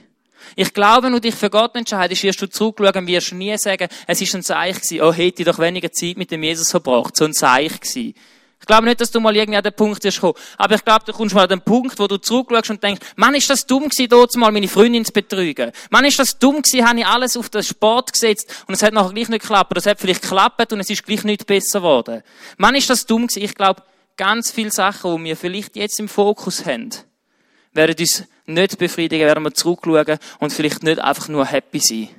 Ich 0.56 0.74
glaube, 0.74 1.04
wenn 1.04 1.14
du 1.14 1.22
dich 1.22 1.36
für 1.36 1.50
Gott 1.50 1.76
entscheidest, 1.76 2.24
wirst 2.24 2.42
du 2.42 2.48
zurückschauen 2.48 2.96
und 2.96 3.08
wirst 3.08 3.34
nie 3.34 3.58
sagen, 3.58 3.88
es 4.08 4.22
ist 4.22 4.34
ein 4.36 4.44
Zeichen 4.44 4.82
gewesen, 4.82 5.02
oh, 5.02 5.14
hätte 5.14 5.42
ich 5.42 5.48
doch 5.48 5.60
weniger 5.60 5.92
Zeit 5.92 6.18
mit 6.18 6.32
dem 6.32 6.44
Jesus 6.44 6.72
verbracht. 6.72 7.16
So 7.16 7.26
ein 7.26 7.34
Zeichen 7.34 7.80
gewesen. 7.80 8.16
Ich 8.62 8.66
glaube 8.66 8.86
nicht, 8.86 9.00
dass 9.00 9.10
du 9.10 9.20
mal 9.20 9.36
irgendwie 9.36 9.58
an 9.58 9.64
den 9.64 9.74
Punkt 9.74 10.04
wirst 10.04 10.20
kommen. 10.20 10.34
Aber 10.58 10.76
ich 10.76 10.84
glaube, 10.84 11.06
du 11.06 11.14
kommst 11.14 11.34
mal 11.34 11.44
an 11.44 11.50
den 11.50 11.62
Punkt, 11.62 11.98
wo 11.98 12.08
du 12.08 12.18
zurückschaust 12.18 12.70
und 12.72 12.84
denkst, 12.84 13.02
Mann, 13.16 13.34
ist 13.34 13.50
das 13.50 13.66
dumm 13.66 13.88
gewesen, 13.88 14.10
dort 14.10 14.36
mal 14.36 14.52
meine 14.52 14.68
Freundin 14.68 15.06
zu 15.06 15.14
betrügen. 15.14 15.72
Mann, 15.90 16.06
ist 16.06 16.20
das 16.20 16.38
dumm 16.38 16.62
gewesen, 16.62 16.88
habe 16.88 17.00
ich 17.00 17.06
alles 17.06 17.38
auf 17.38 17.50
den 17.50 17.64
Sport 17.64 18.12
gesetzt 18.12 18.66
und 18.68 18.74
es 18.74 18.84
hat 18.84 18.94
nachher 18.94 19.14
gleich 19.14 19.30
nicht 19.30 19.42
geklappt. 19.42 19.72
Oder 19.72 19.80
es 19.80 19.86
hat 19.86 20.00
vielleicht 20.00 20.24
geklappt 20.24 20.74
und 20.74 20.82
es 20.82 20.90
ist 20.90 21.06
gleich 21.06 21.24
nicht 21.24 21.48
besser 21.48 21.80
geworden. 21.80 22.22
Mann, 22.58 22.76
ist 22.76 22.90
das 22.90 23.06
dumm 23.06 23.28
gewesen. 23.28 23.44
Ich 23.44 23.56
glaube, 23.56 23.82
ganz 24.20 24.52
viele 24.52 24.70
Sachen, 24.70 25.16
die 25.18 25.24
wir 25.24 25.38
vielleicht 25.38 25.78
jetzt 25.78 25.98
im 26.00 26.10
Fokus 26.10 26.66
haben, 26.66 26.90
werden 27.72 27.96
uns 27.98 28.24
nicht 28.46 28.78
befriedigen, 28.78 29.26
werden 29.26 29.44
wir 29.46 29.54
zurückschauen 29.54 30.20
und 30.40 30.52
vielleicht 30.52 30.84
nicht 30.84 31.00
einfach 31.00 31.30
nur 31.30 31.46
happy 31.46 31.80
sein. 31.80 32.10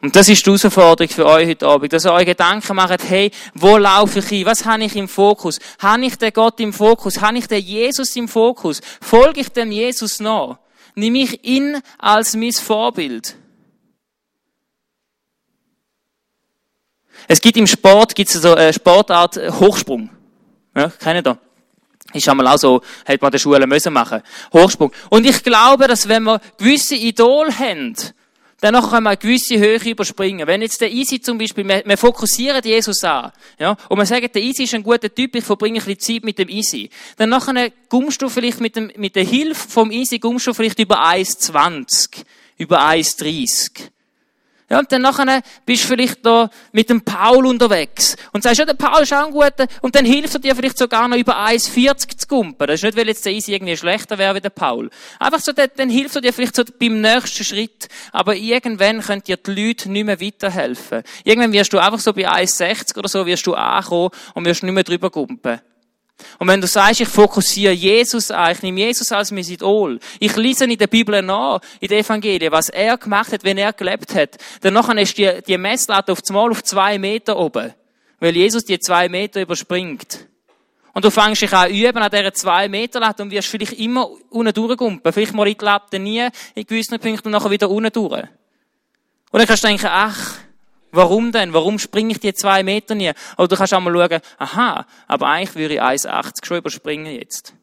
Und 0.00 0.16
das 0.16 0.30
ist 0.30 0.46
die 0.46 0.50
Herausforderung 0.50 1.12
für 1.12 1.26
euch 1.26 1.46
heute 1.46 1.66
Abend, 1.66 1.92
dass 1.92 2.06
ihr 2.06 2.12
euch 2.14 2.24
Gedanken 2.24 2.74
macht, 2.74 3.06
hey, 3.06 3.30
wo 3.52 3.76
laufe 3.76 4.20
ich 4.20 4.28
hin? 4.28 4.46
Was 4.46 4.64
habe 4.64 4.84
ich 4.84 4.96
im 4.96 5.08
Fokus? 5.08 5.58
Habe 5.78 6.06
ich 6.06 6.16
den 6.16 6.32
Gott 6.32 6.58
im 6.60 6.72
Fokus? 6.72 7.20
Habe 7.20 7.36
ich 7.36 7.46
den 7.46 7.62
Jesus 7.62 8.16
im 8.16 8.26
Fokus? 8.26 8.80
Folge 9.02 9.40
ich 9.40 9.50
dem 9.50 9.70
Jesus 9.70 10.20
nach? 10.20 10.58
Nimm 10.94 11.16
ich 11.16 11.44
ihn 11.44 11.82
als 11.98 12.34
mein 12.34 12.52
Vorbild? 12.52 13.36
Es 17.32 17.40
gibt 17.40 17.56
im 17.56 17.68
Sport, 17.68 18.16
gibt 18.16 18.28
es 18.28 18.42
so 18.42 18.56
eine 18.56 18.72
Sportart 18.72 19.36
Hochsprung. 19.60 20.10
Ja, 20.74 20.88
kennt 20.88 21.24
ihr? 21.24 21.38
Ist 22.12 22.28
einmal 22.28 22.48
auch 22.48 22.58
so, 22.58 22.82
hätte 23.04 23.22
man 23.22 23.28
in 23.28 23.32
der 23.32 23.38
Schule 23.38 23.66
müssen 23.68 23.92
machen. 23.92 24.20
Hochsprung. 24.52 24.90
Und 25.10 25.24
ich 25.24 25.40
glaube, 25.44 25.86
dass 25.86 26.08
wenn 26.08 26.24
wir 26.24 26.40
gewisse 26.58 26.96
Idole 26.96 27.56
haben, 27.56 27.94
dann 28.60 28.74
können 28.82 29.04
wir 29.04 29.16
gewisse 29.16 29.60
Höhe 29.60 29.78
überspringen. 29.78 30.44
Wenn 30.44 30.60
jetzt 30.60 30.80
der 30.80 30.90
Easy 30.90 31.20
zum 31.20 31.38
Beispiel, 31.38 31.68
wir, 31.68 31.84
wir 31.86 31.96
fokussieren 31.96 32.62
Jesus 32.64 33.04
an, 33.04 33.30
ja, 33.60 33.76
und 33.88 33.96
wir 33.96 34.06
sagen, 34.06 34.28
der 34.34 34.42
Easy 34.42 34.64
ist 34.64 34.74
ein 34.74 34.82
guter 34.82 35.14
Typ, 35.14 35.36
ich 35.36 35.44
verbringe 35.44 35.78
ein 35.78 35.84
bisschen 35.84 36.16
Zeit 36.16 36.24
mit 36.24 36.36
dem 36.36 36.48
Easy. 36.48 36.90
Dann 37.16 37.28
nachher 37.28 37.70
kommst 37.88 38.20
du 38.22 38.28
vielleicht 38.28 38.60
mit 38.60 38.74
dem, 38.74 38.90
mit 38.96 39.14
der 39.14 39.24
Hilfe 39.24 39.68
vom 39.68 39.92
Easy 39.92 40.18
kommst 40.18 40.48
du 40.48 40.52
vielleicht 40.52 40.80
über 40.80 41.00
1,20, 41.00 42.24
über 42.58 42.80
1,30. 42.80 43.90
Ja, 44.70 44.78
und 44.78 44.92
dann 44.92 45.02
nachher 45.02 45.42
bist 45.66 45.82
du 45.82 45.88
vielleicht 45.88 46.24
da 46.24 46.48
mit 46.70 46.88
dem 46.90 47.02
Paul 47.02 47.44
unterwegs 47.46 48.16
und 48.32 48.44
sagst, 48.44 48.60
ja, 48.60 48.64
der 48.64 48.74
Paul 48.74 49.02
ist 49.02 49.12
auch 49.12 49.26
ein 49.26 49.32
guter, 49.32 49.66
und 49.80 49.96
dann 49.96 50.04
hilft 50.04 50.34
er 50.34 50.40
dir 50.40 50.54
vielleicht 50.54 50.78
sogar 50.78 51.08
noch 51.08 51.16
über 51.16 51.36
1,40 51.44 52.16
zu 52.16 52.28
kumpen. 52.28 52.68
Das 52.68 52.76
ist 52.76 52.84
nicht, 52.84 52.96
weil 52.96 53.08
jetzt 53.08 53.26
der 53.26 53.32
Easy 53.32 53.52
irgendwie 53.52 53.76
schlechter 53.76 54.16
wäre 54.16 54.36
wie 54.36 54.40
der 54.40 54.50
Paul. 54.50 54.88
Einfach 55.18 55.40
so, 55.40 55.50
dann 55.52 55.90
hilft 55.90 56.14
er 56.14 56.22
dir 56.22 56.32
vielleicht 56.32 56.54
so 56.54 56.62
beim 56.78 57.00
nächsten 57.00 57.42
Schritt. 57.42 57.88
Aber 58.12 58.36
irgendwann 58.36 59.00
können 59.00 59.24
dir 59.24 59.38
die 59.38 59.50
Leute 59.50 59.90
nicht 59.90 60.06
mehr 60.06 60.20
weiterhelfen. 60.20 61.02
Irgendwann 61.24 61.52
wirst 61.52 61.72
du 61.72 61.78
einfach 61.78 61.98
so 61.98 62.12
bei 62.12 62.30
1,60 62.30 62.96
oder 62.96 63.08
so 63.08 63.26
wirst 63.26 63.48
du 63.48 63.54
ankommen 63.54 64.10
und 64.34 64.44
wirst 64.44 64.62
nicht 64.62 64.72
mehr 64.72 64.84
drüber 64.84 65.10
kumpen. 65.10 65.60
Und 66.38 66.48
wenn 66.48 66.60
du 66.60 66.66
sagst, 66.66 67.00
ich 67.00 67.08
fokussiere 67.08 67.72
Jesus 67.72 68.30
an, 68.30 68.52
ich 68.52 68.62
nehme 68.62 68.80
Jesus 68.80 69.10
als 69.12 69.30
mein 69.30 69.44
Idol, 69.44 69.98
ich 70.18 70.36
lese 70.36 70.64
in 70.64 70.78
der 70.78 70.86
Bibel 70.86 71.20
nach, 71.22 71.60
in 71.80 71.88
der 71.88 71.98
Evangelien, 71.98 72.52
was 72.52 72.68
er 72.68 72.96
gemacht 72.96 73.32
hat, 73.32 73.44
wenn 73.44 73.58
er 73.58 73.72
gelebt 73.72 74.14
hat, 74.14 74.36
dann 74.60 74.74
nachher 74.74 74.96
ist 74.98 75.16
die, 75.16 75.30
die 75.46 75.58
Messlatte 75.58 76.12
auf 76.12 76.20
einmal 76.28 76.50
auf 76.50 76.62
zwei 76.62 76.98
Meter 76.98 77.36
oben, 77.36 77.72
weil 78.18 78.36
Jesus 78.36 78.64
die 78.64 78.78
zwei 78.78 79.08
Meter 79.08 79.40
überspringt. 79.42 80.26
Und 80.92 81.04
du 81.04 81.10
fängst 81.10 81.42
dich 81.42 81.52
an 81.52 81.70
üben 81.70 81.98
an 81.98 82.10
dieser 82.10 82.34
zwei 82.34 82.68
Meter 82.68 83.00
Latte 83.00 83.22
und 83.22 83.30
wirst 83.30 83.48
vielleicht 83.48 83.74
immer 83.74 84.10
unten 84.30 84.52
durchgumpen. 84.52 85.12
Vielleicht 85.12 85.34
mal 85.34 85.46
in 85.46 85.56
die 85.56 85.64
Latte 85.64 85.98
nie, 85.98 86.28
in 86.54 86.66
gewissen 86.66 86.98
Punkten 86.98 87.28
und 87.28 87.32
nachher 87.32 87.50
wieder 87.50 87.70
unten 87.70 87.92
durch. 87.92 88.24
Und 89.30 89.38
dann 89.38 89.46
kannst 89.46 89.62
du 89.62 89.68
denken, 89.68 89.86
ach, 89.88 90.38
Warum 90.92 91.32
denn? 91.32 91.52
Warum 91.52 91.78
springe 91.78 92.12
ich 92.12 92.20
die 92.20 92.34
zwei 92.34 92.62
Meter 92.62 92.94
nie? 92.94 93.12
Oder 93.36 93.48
du 93.48 93.56
kannst 93.56 93.74
auch 93.74 93.80
mal 93.80 93.92
schauen, 93.92 94.20
aha, 94.38 94.86
aber 95.06 95.26
eigentlich 95.26 95.54
würde 95.54 95.74
ich 95.74 95.82
1,80 95.82 96.44
schon 96.44 96.58
überspringen 96.58 97.14
jetzt. 97.14 97.54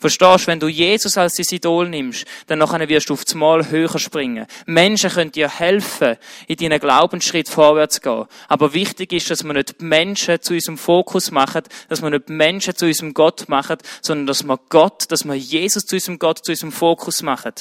Verstehst 0.00 0.44
du, 0.44 0.46
wenn 0.46 0.60
du 0.60 0.68
Jesus 0.68 1.18
als 1.18 1.34
dein 1.34 1.46
Idol 1.50 1.88
nimmst, 1.88 2.24
dann 2.46 2.60
nachher 2.60 2.88
wirst 2.88 3.10
du 3.10 3.14
aufs 3.14 3.34
Mal 3.34 3.68
höher 3.68 3.98
springen. 3.98 4.46
Menschen 4.64 5.10
können 5.10 5.32
dir 5.32 5.48
helfen, 5.48 6.16
in 6.46 6.56
deinen 6.56 6.78
Glaubensschritt 6.78 7.48
vorwärts 7.48 7.96
zu 7.96 8.02
gehen. 8.02 8.24
Aber 8.46 8.74
wichtig 8.74 9.12
ist, 9.12 9.28
dass 9.28 9.42
wir 9.42 9.54
nicht 9.54 9.82
Menschen 9.82 10.40
zu 10.40 10.54
unserem 10.54 10.78
Fokus 10.78 11.32
machen, 11.32 11.62
dass 11.88 12.00
wir 12.00 12.10
nicht 12.10 12.28
Menschen 12.28 12.76
zu 12.76 12.86
unserem 12.86 13.12
Gott 13.12 13.48
machen, 13.48 13.78
sondern 14.00 14.28
dass 14.28 14.44
wir 14.44 14.60
Gott, 14.68 15.10
dass 15.10 15.24
wir 15.24 15.34
Jesus 15.34 15.84
zu 15.84 15.96
unserem 15.96 16.20
Gott, 16.20 16.44
zu 16.44 16.52
unserem 16.52 16.70
Fokus 16.70 17.22
machen 17.22 17.54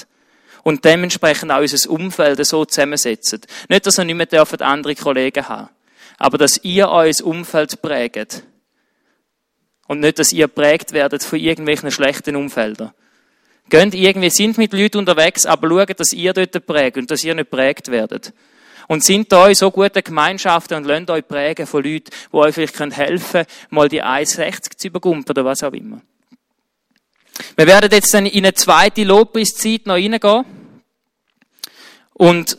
und 0.67 0.84
dementsprechend 0.84 1.49
auch 1.49 1.62
unser 1.62 1.89
Umfeld 1.89 2.45
so 2.45 2.65
zusammensetzen. 2.65 3.39
Nicht, 3.69 3.86
dass 3.86 3.99
ihr 3.99 4.03
nicht 4.03 4.17
mehr 4.17 4.25
dürft 4.25 4.62
andere 4.62 4.95
Kollegen 4.95 5.47
haben, 5.47 5.69
aber 6.17 6.38
dass 6.38 6.62
ihr 6.62 6.89
euer 6.89 7.13
Umfeld 7.23 7.82
prägt. 7.82 8.43
Und 9.88 10.01
nicht, 10.01 10.19
dass 10.19 10.34
ihr 10.34 10.49
prägt 10.49 10.91
werdet 10.91 11.23
von 11.23 11.39
irgendwelchen 11.39 11.89
schlechten 11.89 12.36
Umfeldern. 12.36 12.91
Geht 13.69 13.93
irgendwie, 13.93 14.30
sind 14.30 14.58
mit 14.58 14.73
Leuten 14.73 14.97
unterwegs, 14.97 15.45
aber 15.45 15.69
schaut, 15.69 15.97
dass 16.01 16.12
ihr 16.12 16.34
dort 16.34 16.65
prägt 16.65 16.97
und 16.97 17.10
dass 17.10 17.23
ihr 17.23 17.34
nicht 17.34 17.49
prägt 17.49 17.88
werdet. 17.88 18.34
Und 18.89 19.06
sind 19.06 19.32
da 19.32 19.56
so 19.56 19.71
gute 19.71 20.03
Gemeinschaften 20.03 20.75
und 20.75 20.84
lasst 20.84 21.10
euch 21.10 21.25
prägen 21.25 21.65
von 21.65 21.82
Leuten, 21.82 22.12
die 22.30 22.36
euch 22.36 22.53
vielleicht 22.53 22.77
helfen 22.77 23.32
können, 23.32 23.47
mal 23.69 23.88
die 23.88 24.03
1,60 24.03 24.75
zu 24.75 24.88
übergumpen 24.89 25.32
oder 25.32 25.45
was 25.45 25.63
auch 25.63 25.71
immer. 25.71 26.01
Wir 27.56 27.67
werden 27.67 27.89
jetzt 27.89 28.13
dann 28.13 28.25
in 28.25 28.43
eine 28.43 28.53
zweite 28.53 29.06
Lobpreiszeit 29.06 29.86
noch 29.86 29.93
reingehen. 29.93 30.57
Und 32.17 32.58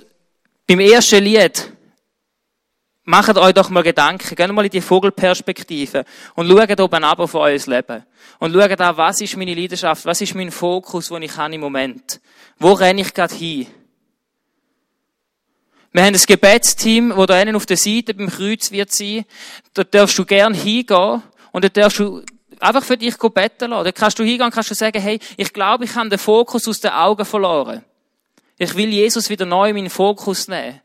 beim 0.69 0.79
ersten 0.79 1.25
Lied, 1.25 1.73
macht 3.03 3.37
euch 3.37 3.55
doch 3.55 3.71
mal 3.71 3.83
Gedanken, 3.83 4.37
geht 4.37 4.53
mal 4.53 4.65
in 4.65 4.71
die 4.71 4.81
Vogelperspektive 4.81 6.05
und 6.37 6.49
schaut 6.49 6.81
oben 6.81 7.03
ab 7.03 7.19
auf 7.19 7.35
euer 7.35 7.59
Leben. 7.67 8.05
Und 8.39 8.53
schaut 8.53 8.81
an, 8.81 8.97
was 8.97 9.21
ist 9.21 9.37
meine 9.37 9.55
Leidenschaft, 9.55 10.05
was 10.05 10.21
ist 10.21 10.37
mein 10.37 10.53
Fokus, 10.53 11.09
den 11.09 11.23
ich 11.23 11.37
habe 11.37 11.57
im 11.57 11.61
Moment. 11.61 12.21
Wo 12.59 12.73
renne 12.73 13.01
ich 13.01 13.13
gerade 13.13 13.35
hin? 13.35 13.67
Wir 15.91 16.05
haben 16.05 16.15
ein 16.15 16.23
Gebetsteam, 16.25 17.17
wo 17.17 17.27
da 17.27 17.43
auf 17.53 17.67
der 17.67 17.77
Seite 17.77 18.15
beim 18.15 18.31
Kreuz 18.31 18.71
wird 18.71 18.93
sein. 18.93 19.25
Da 19.75 19.83
darfst 19.83 20.17
du 20.19 20.25
gern 20.25 20.55
hingehen 20.55 21.23
und 21.51 21.65
da 21.65 21.69
darfst 21.69 21.99
du 21.99 22.23
einfach 22.61 22.85
für 22.85 22.97
dich 22.97 23.17
beten 23.17 23.71
lassen. 23.71 23.85
Da 23.85 23.91
kannst 23.91 24.21
du 24.21 24.23
hingehen 24.23 24.45
und 24.45 24.55
kannst 24.55 24.71
du 24.71 24.75
sagen, 24.77 25.03
hey, 25.03 25.19
ich 25.37 25.53
glaube, 25.53 25.85
ich 25.85 25.95
habe 25.97 26.11
den 26.11 26.19
Fokus 26.19 26.69
aus 26.69 26.79
den 26.79 26.93
Augen 26.93 27.25
verloren. 27.25 27.85
Ich 28.59 28.75
will 28.75 28.89
Jesus 28.89 29.31
wieder 29.31 29.47
neu 29.47 29.71
in 29.71 29.77
meinen 29.77 29.91
Fokus 29.91 30.49
nehmen. 30.49 30.81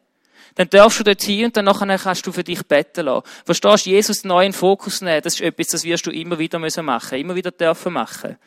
Dann 0.56 0.70
darfst 0.70 1.00
du 1.00 1.04
dort 1.04 1.22
hin 1.22 1.46
und 1.46 1.58
dann 1.58 1.66
nachher 1.66 1.98
kannst 1.98 2.28
du 2.28 2.32
für 2.32 2.44
dich 2.44 2.62
beten 2.64 3.06
lassen. 3.06 3.26
Verstehst 3.44 3.86
du, 3.86 3.90
Jesus 3.90 4.24
neu 4.24 4.46
in 4.46 4.52
den 4.52 4.58
Fokus 4.58 5.02
nehmen, 5.02 5.22
das 5.24 5.36
ist 5.36 5.42
etwas, 5.42 5.68
das 5.68 5.84
wirst 5.84 6.06
du 6.06 6.12
immer 6.12 6.38
wieder 6.38 6.60
müssen 6.60 6.86
machen, 6.86 7.18
immer 7.18 7.34
wieder 7.34 7.50
dürfen 7.50 7.94
machen. 7.94 8.38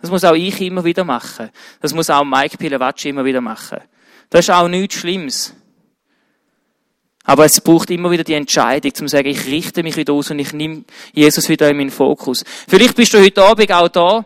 Das 0.00 0.10
muss 0.10 0.24
auch 0.24 0.34
ich 0.34 0.60
immer 0.60 0.84
wieder 0.84 1.04
machen. 1.04 1.50
Das 1.80 1.92
muss 1.92 2.10
auch 2.10 2.24
Mike 2.24 2.58
Pilewatsch 2.58 3.06
immer 3.06 3.24
wieder 3.24 3.40
machen. 3.40 3.80
Das 4.30 4.40
ist 4.40 4.50
auch 4.50 4.68
nichts 4.68 4.96
Schlimmes. 4.96 5.54
Aber 7.24 7.44
es 7.44 7.60
braucht 7.60 7.90
immer 7.90 8.10
wieder 8.12 8.22
die 8.22 8.34
Entscheidung, 8.34 8.94
zum 8.94 9.08
zu 9.08 9.16
sagen, 9.16 9.28
ich 9.28 9.46
richte 9.46 9.82
mich 9.82 9.96
wieder 9.96 10.12
aus 10.12 10.30
und 10.30 10.38
ich 10.38 10.52
nehme 10.52 10.84
Jesus 11.12 11.48
wieder 11.48 11.68
in 11.68 11.76
meinen 11.76 11.90
Fokus. 11.90 12.44
Vielleicht 12.68 12.94
bist 12.94 13.14
du 13.14 13.18
heute 13.18 13.42
Abend 13.42 13.72
auch 13.72 13.88
da 13.88 14.24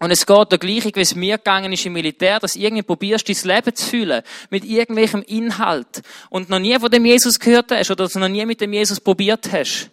und 0.00 0.10
es 0.10 0.24
geht 0.24 0.50
der 0.50 0.58
gleiche, 0.58 0.90
wie 0.94 1.00
es 1.00 1.14
mir 1.14 1.36
gegangen 1.36 1.72
ist 1.72 1.84
im 1.84 1.92
Militär, 1.92 2.40
dass 2.40 2.54
du 2.54 2.58
irgendwie 2.58 2.82
probierst, 2.82 3.28
dein 3.28 3.54
Leben 3.54 3.76
zu 3.76 3.86
füllen 3.86 4.22
mit 4.48 4.64
irgendwelchem 4.64 5.22
Inhalt 5.22 6.00
und 6.30 6.48
noch 6.48 6.58
nie 6.58 6.78
von 6.78 6.90
dem 6.90 7.04
Jesus 7.04 7.38
gehört 7.38 7.70
hast 7.70 7.90
oder 7.90 8.04
dass 8.04 8.14
du 8.14 8.18
noch 8.18 8.28
nie 8.28 8.46
mit 8.46 8.62
dem 8.62 8.72
Jesus 8.72 8.98
probiert 8.98 9.52
hast. 9.52 9.90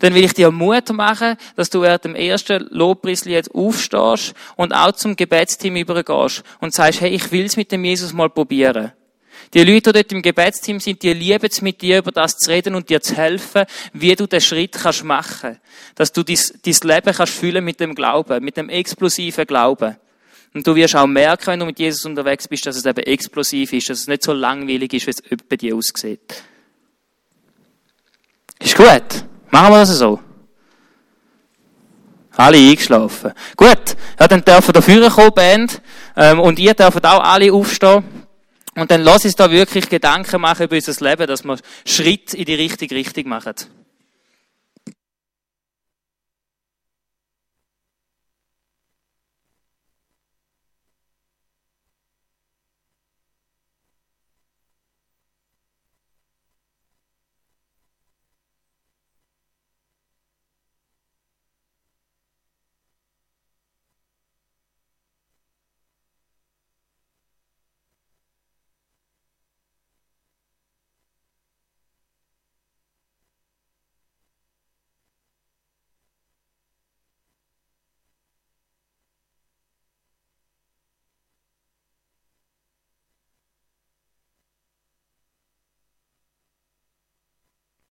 Dann 0.00 0.14
will 0.14 0.24
ich 0.24 0.34
dir 0.34 0.50
Mut 0.50 0.90
machen, 0.90 1.36
dass 1.56 1.70
du 1.70 1.80
während 1.80 2.04
dem 2.04 2.14
ersten 2.14 2.68
Lobpreislied 2.70 3.54
aufstehst 3.54 4.34
und 4.56 4.74
auch 4.74 4.92
zum 4.92 5.16
Gebetsteam 5.16 5.76
übergehst 5.76 6.42
und 6.60 6.74
sagst, 6.74 7.00
hey, 7.00 7.10
ich 7.10 7.32
will 7.32 7.46
es 7.46 7.56
mit 7.56 7.72
dem 7.72 7.84
Jesus 7.84 8.12
mal 8.12 8.28
probieren. 8.28 8.92
Die 9.52 9.64
Leute, 9.64 9.92
die 9.92 9.98
dort 9.98 10.12
im 10.12 10.22
Gebetsteam 10.22 10.78
sind, 10.78 11.02
die 11.02 11.12
lieben 11.12 11.48
es 11.50 11.60
mit 11.60 11.82
dir 11.82 11.98
über 11.98 12.12
das 12.12 12.36
zu 12.36 12.50
reden 12.50 12.76
und 12.76 12.88
dir 12.88 13.00
zu 13.00 13.16
helfen, 13.16 13.64
wie 13.92 14.14
du 14.14 14.26
den 14.26 14.40
Schritt 14.40 14.72
kannst 14.72 15.02
machen. 15.02 15.58
Dass 15.96 16.12
du 16.12 16.22
dein, 16.22 16.38
dein 16.64 16.76
Leben 16.82 17.14
kannst 17.14 17.34
füllen 17.34 17.64
mit 17.64 17.80
dem 17.80 17.94
Glauben, 17.94 18.44
mit 18.44 18.56
dem 18.56 18.68
explosiven 18.68 19.46
Glauben. 19.46 19.96
Und 20.54 20.66
du 20.66 20.74
wirst 20.74 20.94
auch 20.94 21.06
merken, 21.06 21.46
wenn 21.48 21.60
du 21.60 21.66
mit 21.66 21.78
Jesus 21.78 22.04
unterwegs 22.04 22.46
bist, 22.46 22.66
dass 22.66 22.76
es 22.76 22.84
eben 22.84 23.02
explosiv 23.02 23.72
ist, 23.72 23.88
dass 23.88 24.00
es 24.00 24.06
nicht 24.06 24.22
so 24.22 24.32
langweilig 24.32 24.92
ist, 24.94 25.06
wie 25.06 25.10
es 25.10 25.22
bei 25.48 25.56
dir 25.56 25.74
aussieht. 25.74 26.44
Ist 28.60 28.76
gut. 28.76 29.24
Machen 29.50 29.72
wir 29.72 29.78
das 29.78 29.90
so. 29.90 30.20
Alle 32.36 32.56
eingeschlafen. 32.56 33.32
Gut. 33.56 33.96
Ja, 34.18 34.28
dann 34.28 34.44
dürfen 34.44 34.72
da 34.72 34.80
vorne 34.80 35.10
kommen, 35.10 35.34
Band. 35.34 35.82
Ähm, 36.16 36.40
und 36.40 36.58
ihr 36.58 36.74
dürft 36.74 37.04
auch 37.04 37.22
alle 37.22 37.52
aufstehen. 37.52 38.19
Und 38.80 38.90
dann 38.90 39.02
lass 39.02 39.26
uns 39.26 39.36
da 39.36 39.50
wirklich 39.50 39.90
Gedanken 39.90 40.40
machen 40.40 40.64
über 40.64 40.76
unser 40.76 41.04
Leben, 41.04 41.26
dass 41.26 41.44
wir 41.44 41.58
Schritt 41.84 42.32
in 42.32 42.46
die 42.46 42.54
richtige 42.54 42.94
Richtung 42.94 43.28
machen. 43.28 43.54